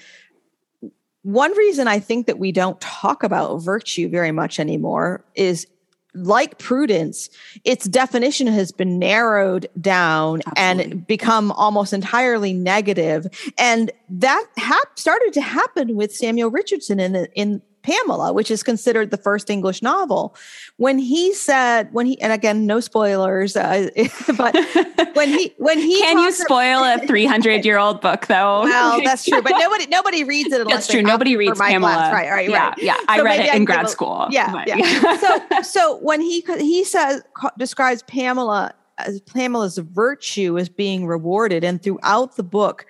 [1.22, 5.68] one reason I think that we don't talk about virtue very much anymore is
[6.14, 7.30] like prudence,
[7.64, 10.92] its definition has been narrowed down Absolutely.
[10.92, 13.28] and become almost entirely negative.
[13.58, 18.64] And that hap- started to happen with Samuel Richardson in the, in Pamela, which is
[18.64, 20.36] considered the first English novel.
[20.78, 23.90] When he said, when he, and again, no spoilers, uh,
[24.38, 24.56] but
[25.14, 28.62] when he, when he, can you spoil a 300 year old book though?
[28.72, 30.62] Well, that's true, but nobody, nobody reads it.
[30.62, 30.72] At all.
[30.72, 31.02] That's true.
[31.02, 31.94] Nobody reads Pamela.
[31.94, 32.14] Class.
[32.14, 32.78] Right, right, yeah, right.
[32.78, 34.28] Yeah, I so read it in grad a, school.
[34.32, 35.18] Yeah, but, yeah.
[35.18, 37.22] so, so when he, he says,
[37.58, 42.86] describes Pamela as Pamela's virtue as being rewarded, and throughout the book,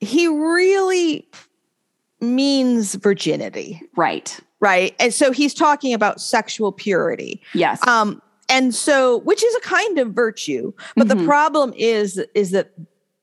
[0.00, 1.28] he really
[2.34, 3.80] means virginity.
[3.96, 4.38] Right.
[4.60, 4.94] Right.
[4.98, 7.42] And so he's talking about sexual purity.
[7.54, 7.86] Yes.
[7.86, 10.72] Um, and so which is a kind of virtue.
[10.96, 11.18] But mm-hmm.
[11.18, 12.72] the problem is is that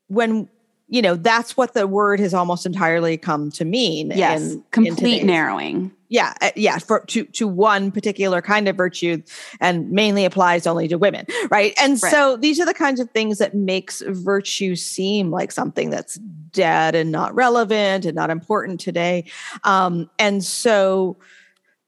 [0.07, 0.49] when
[0.87, 4.11] you know that's what the word has almost entirely come to mean.
[4.15, 5.91] Yes, in, complete in narrowing.
[6.13, 9.23] Yeah, uh, yeah, for to to one particular kind of virtue,
[9.59, 11.73] and mainly applies only to women, right?
[11.81, 12.11] And right.
[12.11, 16.19] so these are the kinds of things that makes virtue seem like something that's
[16.51, 19.25] dead and not relevant and not important today.
[19.63, 21.17] Um, and so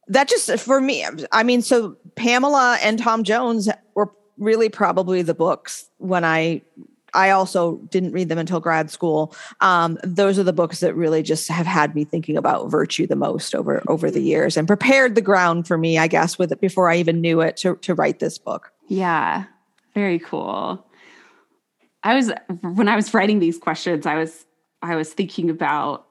[0.07, 5.35] that just for me, I mean, so Pamela and Tom Jones were really probably the
[5.35, 6.63] books when I
[7.15, 9.35] I also didn't read them until grad school.
[9.61, 13.15] Um, those are the books that really just have had me thinking about virtue the
[13.15, 16.61] most over over the years and prepared the ground for me, I guess, with it
[16.61, 18.71] before I even knew it to to write this book.
[18.87, 19.45] Yeah,
[19.93, 20.85] very cool.
[22.03, 24.45] I was when I was writing these questions, I was
[24.81, 26.07] I was thinking about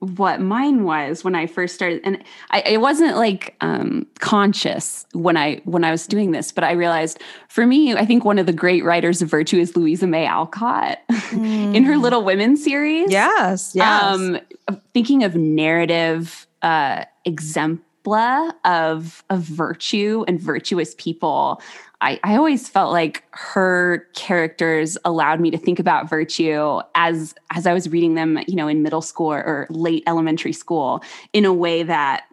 [0.00, 2.00] what mine was when I first started.
[2.04, 6.64] And I, it wasn't like um, conscious when I when I was doing this, but
[6.64, 10.06] I realized for me, I think one of the great writers of virtue is Louisa
[10.06, 11.74] May Alcott mm.
[11.74, 12.02] in her mm.
[12.02, 13.10] Little Women series.
[13.10, 14.02] Yes, yes.
[14.02, 14.38] Um,
[14.94, 21.60] thinking of narrative uh, exempla of of virtue and virtuous people.
[22.00, 27.66] I, I always felt like her characters allowed me to think about virtue as as
[27.66, 31.52] I was reading them, you know, in middle school or late elementary school in a
[31.52, 32.24] way that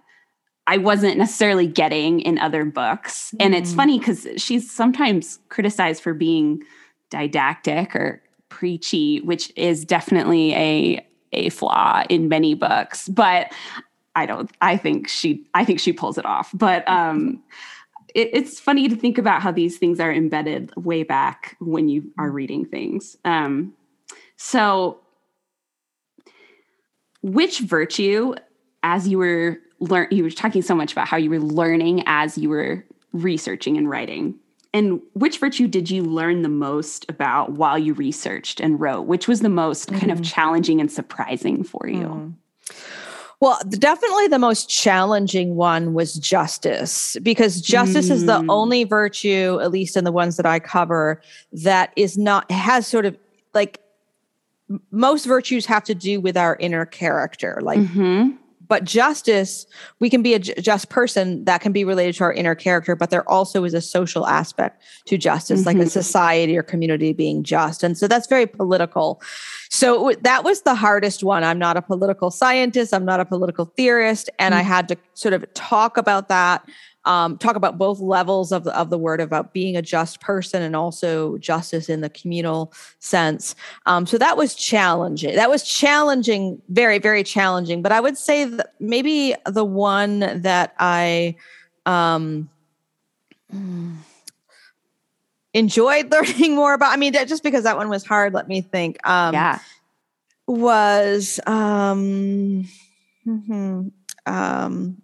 [0.68, 3.32] I wasn't necessarily getting in other books.
[3.32, 3.46] Mm.
[3.46, 3.76] And it's mm.
[3.76, 6.64] funny because she's sometimes criticized for being
[7.10, 13.10] didactic or preachy, which is definitely a a flaw in many books.
[13.10, 13.52] But
[14.16, 16.52] I don't I think she I think she pulls it off.
[16.54, 17.44] But um
[18.18, 22.12] it, it's funny to think about how these things are embedded way back when you
[22.18, 23.16] are reading things.
[23.24, 23.74] Um,
[24.36, 25.00] so,
[27.22, 28.34] which virtue,
[28.84, 32.38] as you were learn, you were talking so much about how you were learning as
[32.38, 34.36] you were researching and writing.
[34.74, 39.04] And which virtue did you learn the most about while you researched and wrote?
[39.04, 40.00] Which was the most mm-hmm.
[40.00, 40.34] kind of mm-hmm.
[40.34, 42.06] challenging and surprising for you?
[42.06, 42.34] Mm.
[43.40, 48.12] Well, definitely the most challenging one was justice because justice mm.
[48.12, 48.48] is the mm.
[48.50, 51.22] only virtue, at least in the ones that I cover,
[51.52, 53.16] that is not, has sort of
[53.54, 53.80] like
[54.90, 57.60] most virtues have to do with our inner character.
[57.62, 58.32] Like, mm-hmm.
[58.68, 59.66] But justice,
[60.00, 63.10] we can be a just person that can be related to our inner character, but
[63.10, 65.68] there also is a social aspect to justice, mm-hmm.
[65.68, 65.90] like a mm-hmm.
[65.90, 67.84] society or community being just.
[67.84, 69.22] And so that's very political.
[69.70, 71.44] So that was the hardest one.
[71.44, 74.30] I'm not a political scientist, I'm not a political theorist.
[74.40, 74.60] And mm-hmm.
[74.60, 76.68] I had to sort of talk about that.
[77.08, 80.62] Um, talk about both levels of the, of the word about being a just person
[80.62, 83.56] and also justice in the communal sense.
[83.86, 85.34] Um, so that was challenging.
[85.36, 87.82] That was challenging, very, very challenging.
[87.82, 91.36] But I would say that maybe the one that I
[91.86, 92.50] um,
[95.54, 96.92] enjoyed learning more about.
[96.92, 98.98] I mean, just because that one was hard, let me think.
[99.08, 99.60] Um, yeah.
[100.46, 102.68] Was um,
[103.26, 103.88] mm-hmm,
[104.26, 105.02] um,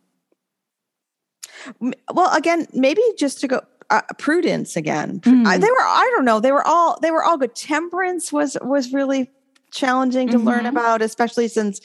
[2.14, 5.20] well, again, maybe just to go uh, prudence again.
[5.22, 5.46] Mm.
[5.46, 7.56] I, they were, I don't know, they were all they were all good.
[7.56, 9.32] Temperance was was really
[9.72, 10.48] challenging to mm-hmm.
[10.48, 11.82] learn about, especially since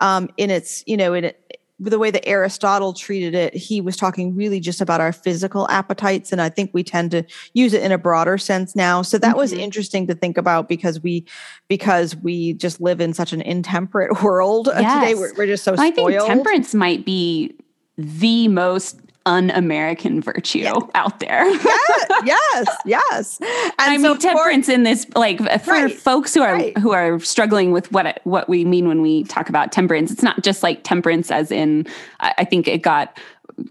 [0.00, 3.96] um, in its you know in it the way that Aristotle treated it, he was
[3.96, 6.30] talking really just about our physical appetites.
[6.30, 9.02] And I think we tend to use it in a broader sense now.
[9.02, 9.38] So that mm-hmm.
[9.38, 11.26] was interesting to think about because we
[11.68, 14.94] because we just live in such an intemperate world yes.
[14.94, 15.14] today.
[15.14, 15.92] We're, we're, just so spoiled.
[15.92, 17.54] I think temperance might be
[17.96, 20.74] the most un-American virtue yeah.
[20.94, 21.44] out there.
[21.50, 23.38] yes, yes, yes.
[23.40, 26.76] And I so mean, temperance in this, like for right, folks who are right.
[26.78, 30.42] who are struggling with what what we mean when we talk about temperance, it's not
[30.42, 31.86] just like temperance as in.
[32.20, 33.18] I think it got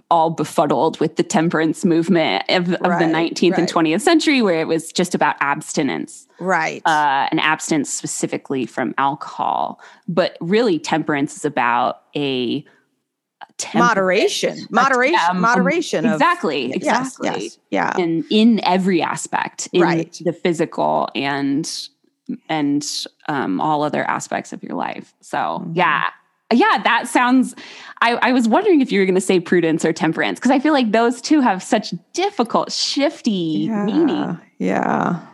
[0.10, 4.60] all befuddled with the temperance movement of, of right, the 19th and 20th century, where
[4.62, 6.28] it was just about abstinence.
[6.40, 6.82] Right.
[6.86, 9.80] Uh, and abstinence specifically from alcohol.
[10.08, 12.66] But really, temperance is about a
[13.74, 14.68] moderation.
[14.70, 17.98] Moderation um, moderation exactly of, exactly yes, yes, yeah.
[17.98, 20.22] And in every aspect in right.
[20.24, 21.70] the physical and
[22.48, 22.88] and
[23.28, 25.14] um, all other aspects of your life.
[25.22, 25.74] So mm-hmm.
[25.74, 26.10] yeah.
[26.54, 27.56] Yeah that sounds
[28.02, 30.60] I, I was wondering if you were going to say prudence or temperance because i
[30.60, 35.26] feel like those two have such difficult shifty yeah, meaning yeah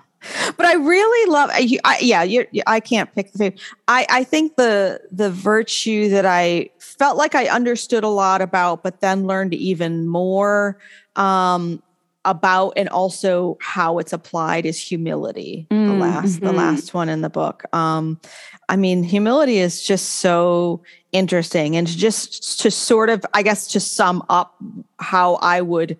[0.58, 3.62] but I really love, I, I, yeah, I can't pick the favorite.
[3.88, 8.84] I, I think the the virtue that I felt like I understood a lot about,
[8.84, 10.77] but then learned even more
[11.15, 11.82] um,
[12.25, 15.67] about, and also how it's applied is humility.
[15.71, 16.46] Mm, the last, mm-hmm.
[16.46, 17.63] the last one in the book.
[17.73, 18.19] Um,
[18.67, 20.81] I mean, humility is just so
[21.12, 24.62] interesting, and just to sort of, I guess, to sum up
[25.00, 25.98] how I would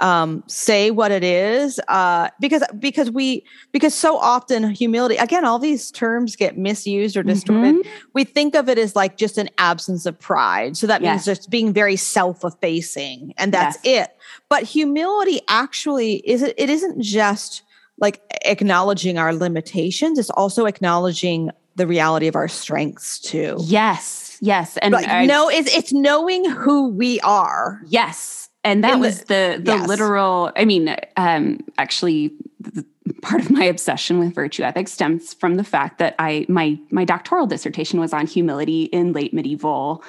[0.00, 5.58] um, say what it is uh, because because we because so often humility again all
[5.58, 7.74] these terms get misused or distorted.
[7.74, 7.86] Mhm.
[8.14, 10.76] we think of it as like just an absence of pride.
[10.76, 14.10] So that means just being very self-effacing and that's it.
[14.48, 17.62] But humility actually is it, it isn't just
[17.98, 23.56] like acknowledging our limitations it's also acknowledging the reality of our strengths too.
[23.60, 27.80] Yes, yes, and like I- no it's it's knowing who we are.
[27.86, 28.47] Yes.
[28.68, 29.88] And that the- was the the yes.
[29.88, 32.84] literal I mean um actually the,
[33.22, 37.04] part of my obsession with virtue ethics stems from the fact that I my my
[37.04, 40.02] doctoral dissertation was on humility in late medieval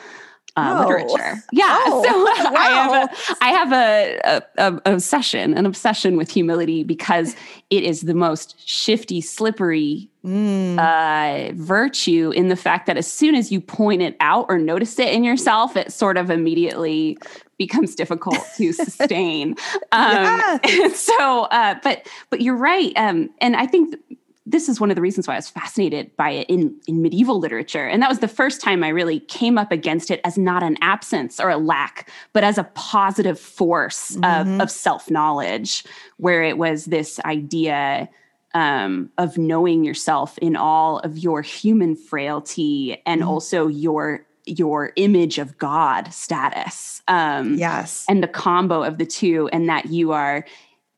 [0.57, 1.41] uh, literature.
[1.53, 1.77] Yeah.
[1.85, 6.83] Oh, so I have a, I have a, a, a obsession, an obsession with humility
[6.83, 7.35] because
[7.69, 10.77] it is the most shifty, slippery Mm.
[10.77, 14.99] uh, virtue in the fact that as soon as you point it out or notice
[14.99, 17.17] it in yourself, it sort of immediately
[17.59, 19.55] becomes difficult to sustain.
[19.91, 20.23] Um,
[20.63, 20.99] Yes.
[20.99, 23.91] so, uh, but but you're right, um, and I think.
[23.91, 27.03] th- this is one of the reasons why I was fascinated by it in, in
[27.03, 27.85] medieval literature.
[27.85, 30.75] And that was the first time I really came up against it as not an
[30.81, 34.55] absence or a lack, but as a positive force Mhm.
[34.55, 35.83] of, of self knowledge,
[36.17, 38.09] where it was this idea
[38.55, 43.27] um, of knowing yourself in all of your human frailty and Mhm.
[43.27, 44.25] also your
[44.57, 47.01] your image of God status.
[47.07, 50.45] Um, yes and the combo of the two and that you are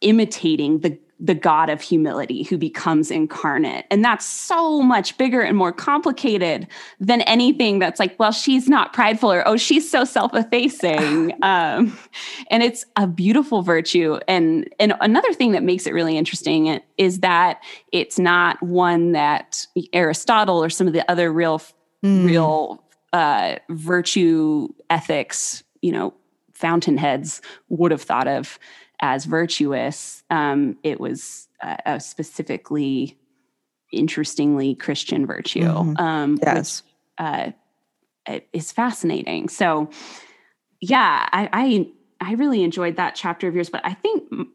[0.01, 5.55] imitating the the god of humility who becomes incarnate and that's so much bigger and
[5.55, 6.67] more complicated
[6.99, 11.97] than anything that's like well she's not prideful or oh she's so self-effacing um,
[12.49, 17.19] and it's a beautiful virtue and and another thing that makes it really interesting is
[17.19, 21.61] that it's not one that aristotle or some of the other real
[22.03, 22.25] Mm.
[22.25, 22.83] real
[23.13, 26.13] uh, virtue ethics, you know,
[26.53, 28.59] fountainheads would have thought of
[28.99, 30.23] as virtuous.
[30.29, 33.17] Um, it was uh, a specifically,
[33.91, 35.99] interestingly Christian virtue, Mhm.
[35.99, 37.51] um, yes which uh,
[38.27, 39.49] it is fascinating.
[39.49, 39.89] So,
[40.79, 41.91] yeah, I, I
[42.23, 44.47] I really enjoyed that chapter of yours, but I think mm,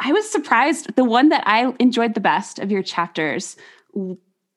[0.00, 0.94] I was surprised.
[0.96, 3.56] The one that I enjoyed the best of your chapters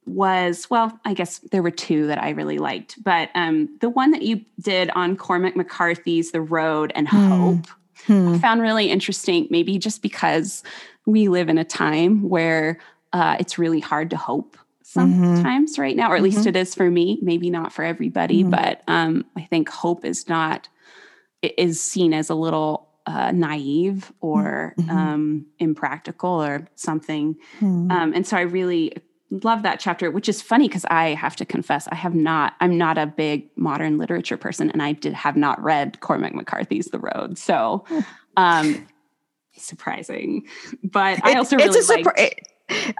[0.05, 4.11] was well, I guess there were two that I really liked, but um, the one
[4.11, 7.17] that you did on Cormac McCarthy's "The Road and Hmm.
[7.29, 7.67] Hope."
[8.07, 8.29] Hmm.
[8.35, 10.63] I found really interesting, maybe just because
[11.05, 12.77] we live in a time where
[13.13, 14.83] uh, it's really hard to hope Mhm.
[14.83, 16.47] sometimes right now, or at least Mhm.
[16.47, 18.51] it is for me, maybe not for everybody, Mhm.
[18.51, 20.67] but um, I think hope is not,
[21.41, 24.89] it is seen as a little uh, naive or Mhm.
[24.89, 27.35] um, impractical or something.
[27.59, 27.91] Hmm.
[27.91, 28.93] Um, and so I really
[29.31, 32.77] love that chapter, which is funny because I have to confess, I have not, I'm
[32.77, 36.99] not a big modern literature person and I did have not read Cormac McCarthy's The
[36.99, 37.37] Road.
[37.37, 37.83] So,
[38.37, 38.87] um,
[39.57, 40.45] surprising,
[40.83, 42.47] but I It- also it's really a surpri- liked, it-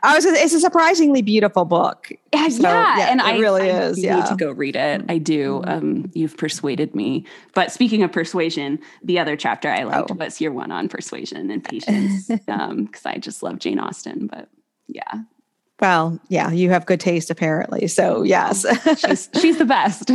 [0.04, 0.26] I was.
[0.26, 2.12] It's a surprisingly beautiful book.
[2.32, 4.26] yeah, so, yeah, yeah, and it I really I is, Need yeah.
[4.26, 5.04] to go read it.
[5.10, 5.64] I do.
[5.66, 5.68] Mhm.
[5.68, 7.26] Um, you've persuaded me.
[7.56, 10.14] But speaking of persuasion, the other chapter I liked Oh.
[10.14, 14.28] was your one on persuasion and patience, Um because I just love Jane Austen.
[14.28, 14.50] But
[14.88, 15.22] yeah,
[15.82, 17.88] Well, yeah, you have good taste apparently.
[17.88, 18.66] So yes.
[19.00, 20.12] she's she's the best.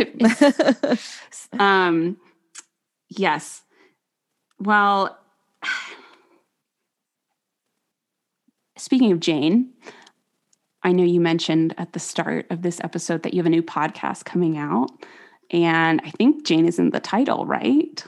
[1.61, 2.17] um,
[3.11, 3.63] yes.
[4.59, 5.19] Well,
[8.77, 9.73] speaking of Jane,
[10.83, 13.63] I know you mentioned at the start of this episode that you have a new
[13.63, 14.91] podcast coming out.
[15.51, 18.05] And I think Jane is in the title, right?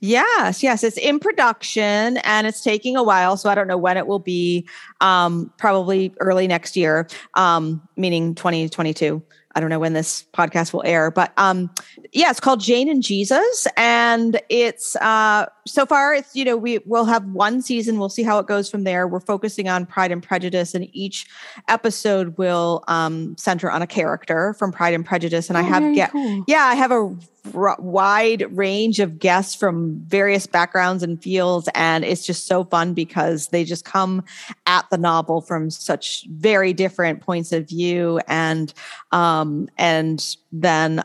[0.00, 3.96] Yes, yes, it's in production and it's taking a while, so I don't know when
[3.96, 4.66] it will be.
[5.00, 9.22] Um, probably early next year, um, meaning 2022.
[9.54, 11.70] I don't know when this podcast will air, but um,
[12.12, 16.78] yeah, it's called Jane and Jesus, and it's uh, so far it's you know we
[16.86, 17.98] will have one season.
[17.98, 19.06] We'll see how it goes from there.
[19.06, 21.26] We're focusing on Pride and Prejudice, and each
[21.68, 25.48] episode will um, center on a character from Pride and Prejudice.
[25.48, 26.44] And I Oh, have get cool.
[26.46, 27.14] yeah, I have a
[27.52, 33.48] wide range of guests from various backgrounds and fields, and it's just so fun because
[33.48, 34.24] they just come
[34.66, 38.72] at the novel from such very different points of view, and
[39.12, 41.02] um, and then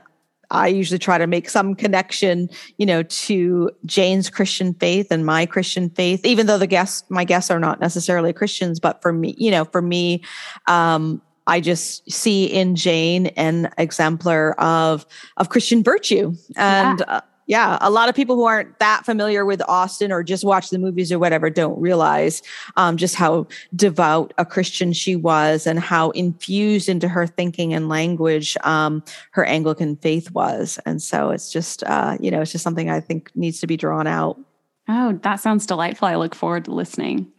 [0.51, 5.45] I usually try to make some connection, you know, to Jane's Christian faith and my
[5.45, 9.35] Christian faith, even though the guests, my guests are not necessarily Christians, but for me,
[9.37, 10.23] you know, for me,
[10.67, 15.05] um, I just see in Jane an exemplar of
[15.37, 19.59] of Christian virtue, and uh, yeah, a lot of people who aren't that familiar with
[19.67, 22.43] Austen or just watch the movies or whatever don't realize
[22.77, 27.89] um, just how devout a Christian she was and how infused into her thinking and
[27.89, 30.77] language um, her Anglican faith was.
[30.85, 33.77] And so it's just, uh, you know, it's just something I think needs to be
[33.77, 34.39] drawn out.
[34.87, 36.07] Oh, that sounds delightful.
[36.07, 37.31] I look forward to listening.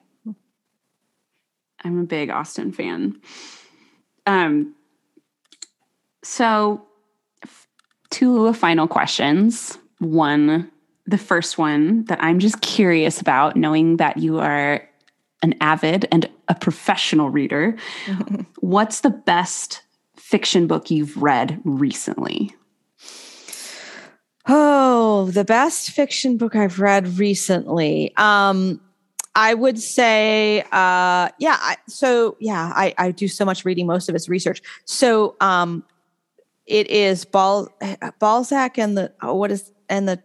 [1.84, 3.20] I'm a big Austen fan.
[4.26, 4.74] Um,
[6.22, 6.86] so,
[8.10, 9.78] two final questions.
[9.98, 10.70] One,
[11.06, 14.86] the first one that I'm just curious about, knowing that you are
[15.42, 17.76] an avid and a professional reader,
[18.60, 19.82] what's the best
[20.16, 22.54] fiction book you've read recently?
[24.46, 28.12] Oh, the best fiction book I've read recently.
[28.16, 28.80] Um,
[29.34, 31.56] I would say, uh, yeah.
[31.60, 33.86] I, so yeah, I, I do so much reading.
[33.86, 34.60] Most of it's research.
[34.84, 35.84] So um,
[36.66, 37.72] it is Bal-
[38.18, 40.22] Balzac and the oh, what is and the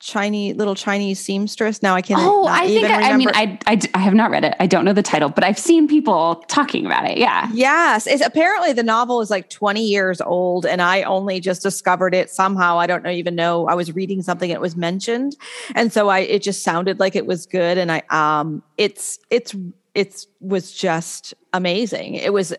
[0.00, 1.82] Chinese little Chinese seamstress.
[1.82, 2.20] Now I can't.
[2.22, 4.54] Oh, I think I, I, mean I, I I have not read it.
[4.58, 7.18] I don't know the title, but I've seen people talking about it.
[7.18, 7.48] Yeah.
[7.52, 12.14] Yes, it's apparently the novel is like 20 years old, and I only just discovered
[12.14, 12.78] it somehow.
[12.78, 13.68] I don't know even know.
[13.68, 15.36] I was reading something and it was mentioned,
[15.74, 19.54] and so I it just sounded like it was good, and I um it's it's
[19.94, 22.14] it's was just amazing.
[22.14, 22.54] It was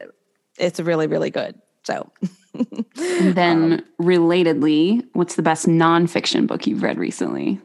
[0.60, 1.60] it's really really good.
[1.84, 2.12] So.
[2.54, 7.60] and then, um, relatedly, what's the best nonfiction book you've read recently?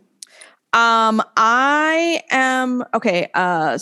[0.73, 3.29] Um, I am okay.
[3.35, 3.79] Uh,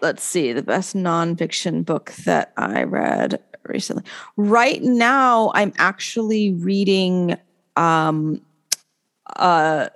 [0.00, 4.04] let's see the best nonfiction book that I read recently.
[4.36, 7.36] Right now, I'm actually reading
[7.76, 8.40] um
[9.36, 9.90] a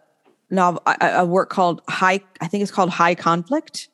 [0.51, 2.21] novel, a, a work called High.
[2.41, 3.89] I think it's called High Conflict.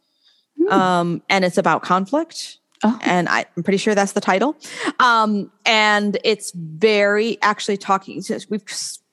[0.59, 0.73] Hmm.
[0.73, 2.59] Um, and it's about conflict.
[2.85, 2.99] Oh.
[3.03, 4.57] And I, am pretty sure that's the title.
[5.01, 8.65] Um, and it's very actually talking, we've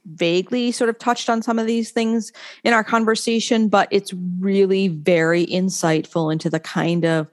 [0.05, 2.32] vaguely sort of touched on some of these things
[2.64, 7.28] in our conversation, but it's really very insightful into the kind of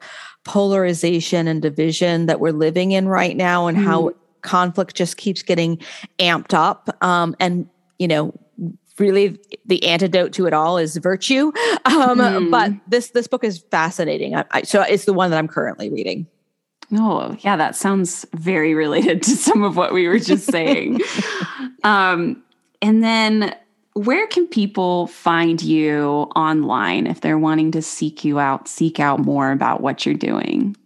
[0.45, 3.85] polarization and division that we're living in right now and mm.
[3.85, 4.13] how
[4.43, 5.79] conflict just keeps getting
[6.19, 6.97] amped up.
[7.03, 7.69] Um, and,
[7.99, 8.33] you know,
[9.01, 11.53] really the antidote to it all is virtue.
[11.87, 12.51] Um, mm.
[12.51, 14.37] But this this book is fascinating.
[14.37, 16.27] I, I, so it's the one that I'm currently reading.
[16.93, 21.01] Oh, yeah, that sounds very related to some of what we were just saying.
[21.85, 22.43] um,
[22.83, 23.55] and then,
[23.95, 29.21] where can people find you online if they're wanting to seek you out, seek out
[29.21, 30.77] more about what you're doing?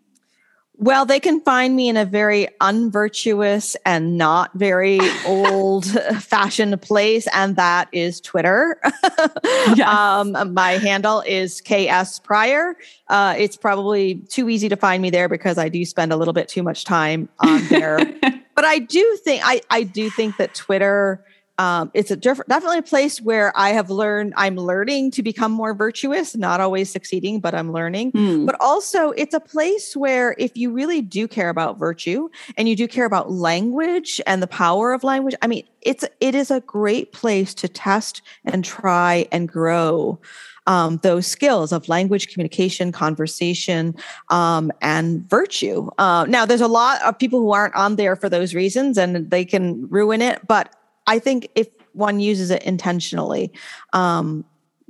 [0.77, 5.87] Well, they can find me in a very unvirtuous and not very old
[6.21, 8.81] fashioned place, and that is Twitter.
[9.45, 9.81] yes.
[9.81, 12.77] um, my handle is KS Prior.
[13.09, 16.35] Uh, it's probably too easy to find me there because I do spend a little
[16.35, 17.99] bit too much time on there.
[18.57, 21.25] but I do think I, I do think that Twitter
[21.59, 25.53] um, it's a diff- definitely a place where I have learned, I'm learning to become
[25.53, 28.13] more virtuous, not always succeeding, but I'm learning.
[28.13, 28.47] Mm.
[28.47, 32.75] But also, it's a place where if you really do care about virtue and you
[32.75, 36.61] do care about language and the power of language, I mean, it's it is a
[36.61, 40.19] great place to test and try and grow.
[40.67, 43.95] Um, those skills of language, communication, conversation,
[44.31, 45.91] um, and virtue.
[45.99, 49.31] Uh, now, there's a lot of people who aren't on there for those reasons and
[49.31, 50.41] they can ruin it.
[50.49, 50.75] But
[51.07, 53.53] I think if one uses it intentionally,
[53.93, 54.45] um,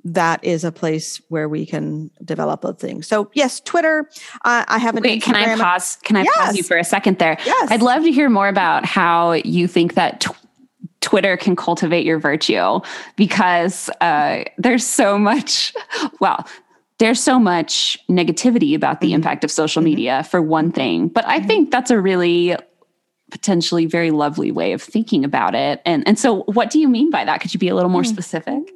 [0.05, 3.07] that is a place where we can develop those things.
[3.07, 4.09] So yes, Twitter.
[4.45, 5.03] Uh, I have an.
[5.03, 5.97] Wait, can I pause?
[6.03, 6.37] Can I yes.
[6.37, 7.37] pause you for a second there?
[7.45, 7.71] Yes.
[7.71, 10.21] I'd love to hear more about how you think that.
[10.21, 10.31] T-
[11.01, 12.81] Twitter can cultivate your virtue
[13.15, 15.75] because uh, there's so much,
[16.19, 16.49] well,
[16.97, 19.17] there's so much negativity about the mm-hmm.
[19.17, 19.91] impact of social mm-hmm.
[19.91, 21.09] media, for one thing.
[21.09, 21.47] But I mm-hmm.
[21.47, 22.57] think that's a really
[23.35, 25.82] potentially very lovely way of thinking about it.
[25.85, 27.41] And and so what do you mean by that?
[27.41, 28.09] Could you be a little more hmm.
[28.09, 28.72] specific?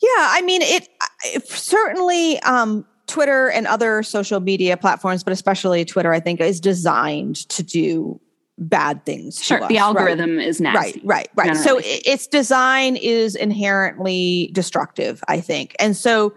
[0.00, 0.88] Yeah, I mean it,
[1.26, 6.60] it certainly um Twitter and other social media platforms, but especially Twitter, I think is
[6.60, 8.18] designed to do
[8.56, 9.44] bad things.
[9.44, 10.46] Sure, the algorithm right?
[10.46, 11.00] is nasty.
[11.00, 11.62] Right, right, right.
[11.62, 11.82] Generally.
[11.82, 16.32] So its design is inherently destructive, I think, and so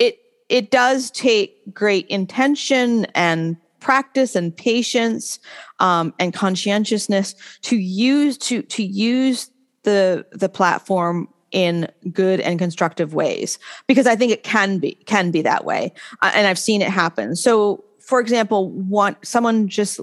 [0.00, 5.38] it it does take great intention and practice and patience
[5.80, 9.50] um, and conscientiousness to use to to use
[9.82, 13.58] the the platform in good and constructive ways.
[13.86, 15.92] Because i think it can be can be that way.
[16.22, 17.36] Uh, and i've seen it happen.
[17.36, 20.00] So for example one someone just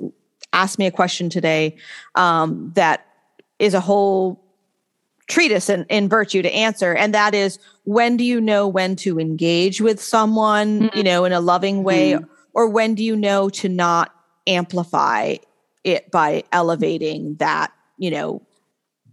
[0.54, 1.76] asked me a question today
[2.16, 3.06] um, that
[3.60, 4.42] is a whole
[5.28, 6.94] treatise in, in virtue to answer.
[6.94, 10.98] And that is when do you know when to engage with someone mm-hmm.
[10.98, 12.14] you know in a loving way?
[12.14, 12.26] Mm-hmm.
[12.54, 14.14] Or when do you know to not
[14.48, 15.36] amplify
[15.86, 18.42] it by elevating that you know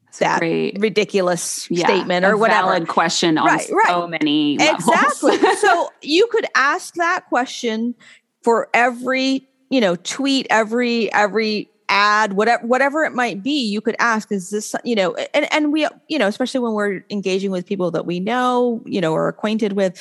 [0.07, 2.69] That's that great, ridiculous yeah, statement or whatever.
[2.69, 3.87] valid question on right, right.
[3.87, 5.37] so many exactly.
[5.57, 7.95] So you could ask that question
[8.43, 13.97] for every you know tweet every every ad whatever whatever it might be you could
[13.99, 17.67] ask is this you know and and we you know especially when we're engaging with
[17.67, 20.01] people that we know you know or acquainted with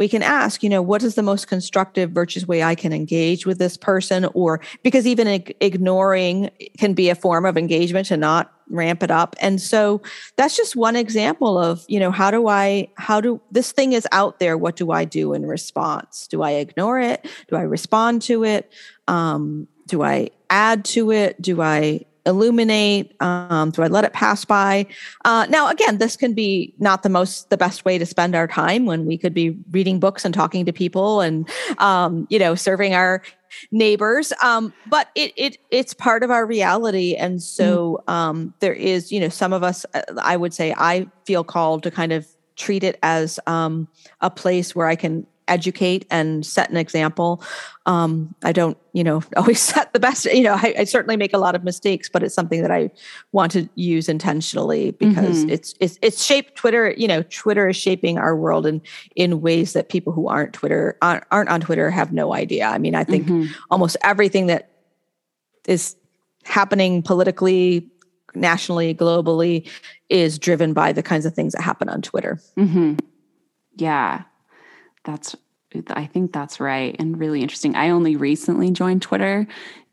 [0.00, 3.44] we can ask, you know, what is the most constructive, virtuous way I can engage
[3.44, 4.24] with this person?
[4.32, 5.28] Or because even
[5.60, 9.36] ignoring can be a form of engagement to not ramp it up.
[9.40, 10.00] And so
[10.36, 14.08] that's just one example of, you know, how do I, how do this thing is
[14.10, 14.56] out there?
[14.56, 16.26] What do I do in response?
[16.26, 17.28] Do I ignore it?
[17.48, 18.72] Do I respond to it?
[19.06, 21.42] Um, do I add to it?
[21.42, 23.14] Do I illuminate?
[23.20, 24.86] Um, do I let it pass by?
[25.24, 28.46] Uh, now, again, this can be not the most the best way to spend our
[28.46, 31.48] time when we could be reading books and talking to people and
[31.78, 33.22] um, you know serving our
[33.72, 34.32] neighbors.
[34.42, 38.12] Um, but it it it's part of our reality, and so mm.
[38.12, 39.84] um, there is you know some of us.
[39.94, 43.88] Uh, I would say I feel called to kind of treat it as um,
[44.20, 47.42] a place where I can educate and set an example.
[47.86, 50.24] Um, I don't, you know, always set the best.
[50.24, 52.90] You know, I, I, certainly make a lot of mistakes, but it's something that I
[53.32, 55.50] want to use intentionally because mm-hmm.
[55.50, 56.94] it's it's it's shaped Twitter.
[56.96, 58.80] You know, Twitter is shaping our world in
[59.16, 62.66] in ways that people who aren't Twitter aren't, aren't on Twitter have no idea.
[62.66, 63.52] I mean, I think mm-hmm.
[63.70, 64.70] almost everything that
[65.66, 65.96] is
[66.44, 67.88] happening politically
[68.34, 69.68] nationally globally
[70.08, 72.94] is driven by the kinds of things that happen on twitter mm-hmm.
[73.76, 74.22] yeah
[75.04, 75.36] that's
[75.88, 77.76] I think that's right and really interesting.
[77.76, 79.46] I only recently joined Twitter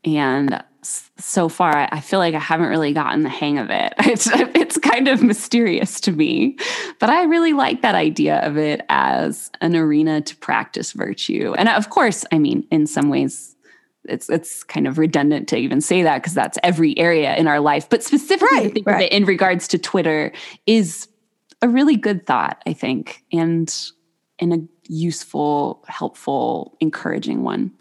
[0.04, 3.94] and so far I feel like I haven't really gotten the hang of it.
[4.00, 6.56] It's it's kind of mysterious to me.
[6.98, 11.54] But I really like that idea of it as an arena to practice virtue.
[11.56, 13.54] And of course, I mean in some ways
[14.04, 17.60] it's it's kind of redundant to even say that because that's every area in our
[17.60, 17.88] life.
[17.88, 18.96] But specifically right, think right.
[18.96, 20.32] of it in regards to Twitter
[20.66, 21.08] is
[21.62, 23.24] a really good thought, I think.
[23.32, 23.72] And
[24.38, 24.58] in a
[24.88, 27.72] useful, helpful, encouraging one.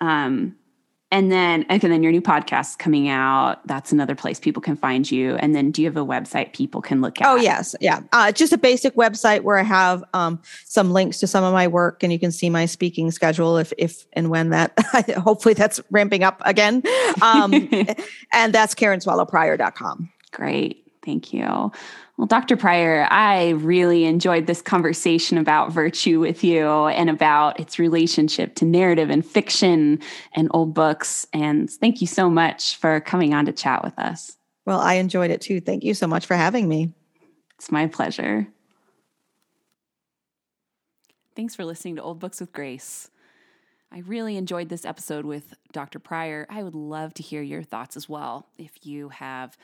[0.00, 0.56] Um,
[1.12, 3.64] and then, and then your new podcast coming out.
[3.66, 5.36] That's another place people can find you.
[5.36, 7.28] And then, do you have a website people can look at?
[7.28, 8.00] Oh yes, yeah.
[8.12, 11.68] Uh, just a basic website where I have um, some links to some of my
[11.68, 14.72] work, and you can see my speaking schedule if, if and when that.
[15.18, 16.82] hopefully, that's ramping up again.
[17.20, 17.52] Um,
[18.32, 20.10] and that's KarenSwallowPrior.com.
[20.32, 21.72] Great, thank you.
[22.22, 22.56] Well, Dr.
[22.56, 28.64] Prior, I really enjoyed this conversation about virtue with you and about its relationship to
[28.64, 29.98] narrative and fiction
[30.32, 31.26] and old books.
[31.32, 34.36] And thank you so much for coming on to chat with us.
[34.64, 35.58] Well, I enjoyed it too.
[35.60, 36.92] Thank you so much for having me.
[37.58, 38.46] It's my pleasure.
[41.34, 43.10] Thanks for listening to Old Books with Grace.
[43.90, 45.98] I really enjoyed this episode with Dr.
[45.98, 46.46] Prior.
[46.48, 48.46] I would love to hear your thoughts as well.
[48.58, 49.58] If you have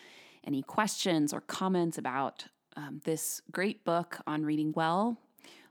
[0.49, 5.19] any questions or comments about um, this great book on reading well,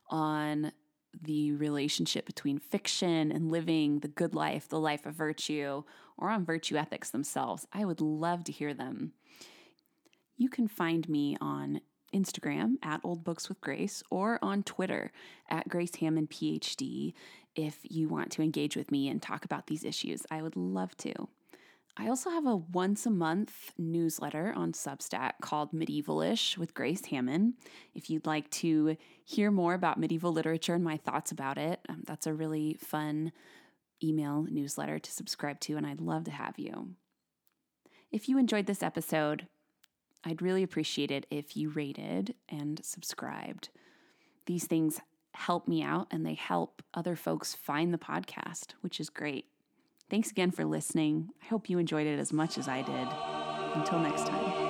[0.10, 0.72] on
[1.20, 5.82] the relationship between fiction and living the good life, the life of virtue,
[6.16, 9.14] or on virtue ethics themselves, I would love to hear them.
[10.38, 11.82] You can find me on
[12.14, 15.12] Instagram at Old Books with Grace or on Twitter
[15.50, 17.14] at Grace Hamman PhD
[17.56, 20.22] if you want to engage with me and talk about these issues.
[20.30, 21.28] I would love to.
[22.00, 27.54] I also have a once a month newsletter on Substack called Medievalish with Grace Hamman.
[27.96, 32.04] If you'd like to hear more about medieval literature and my thoughts about it, um,
[32.06, 33.32] that's a really fun
[34.04, 36.92] email newsletter to subscribe to, and I'd love to have you.
[38.12, 39.48] If you enjoyed this episode,
[40.24, 43.70] I'd really appreciate it if you rated and subscribed.
[44.46, 45.02] These things
[45.34, 49.46] help me out and they help other folks find the podcast, which is great.
[50.10, 51.30] Thanks again for listening.
[51.44, 53.08] I hope you enjoyed it as much as I did.
[53.76, 54.67] Until next time.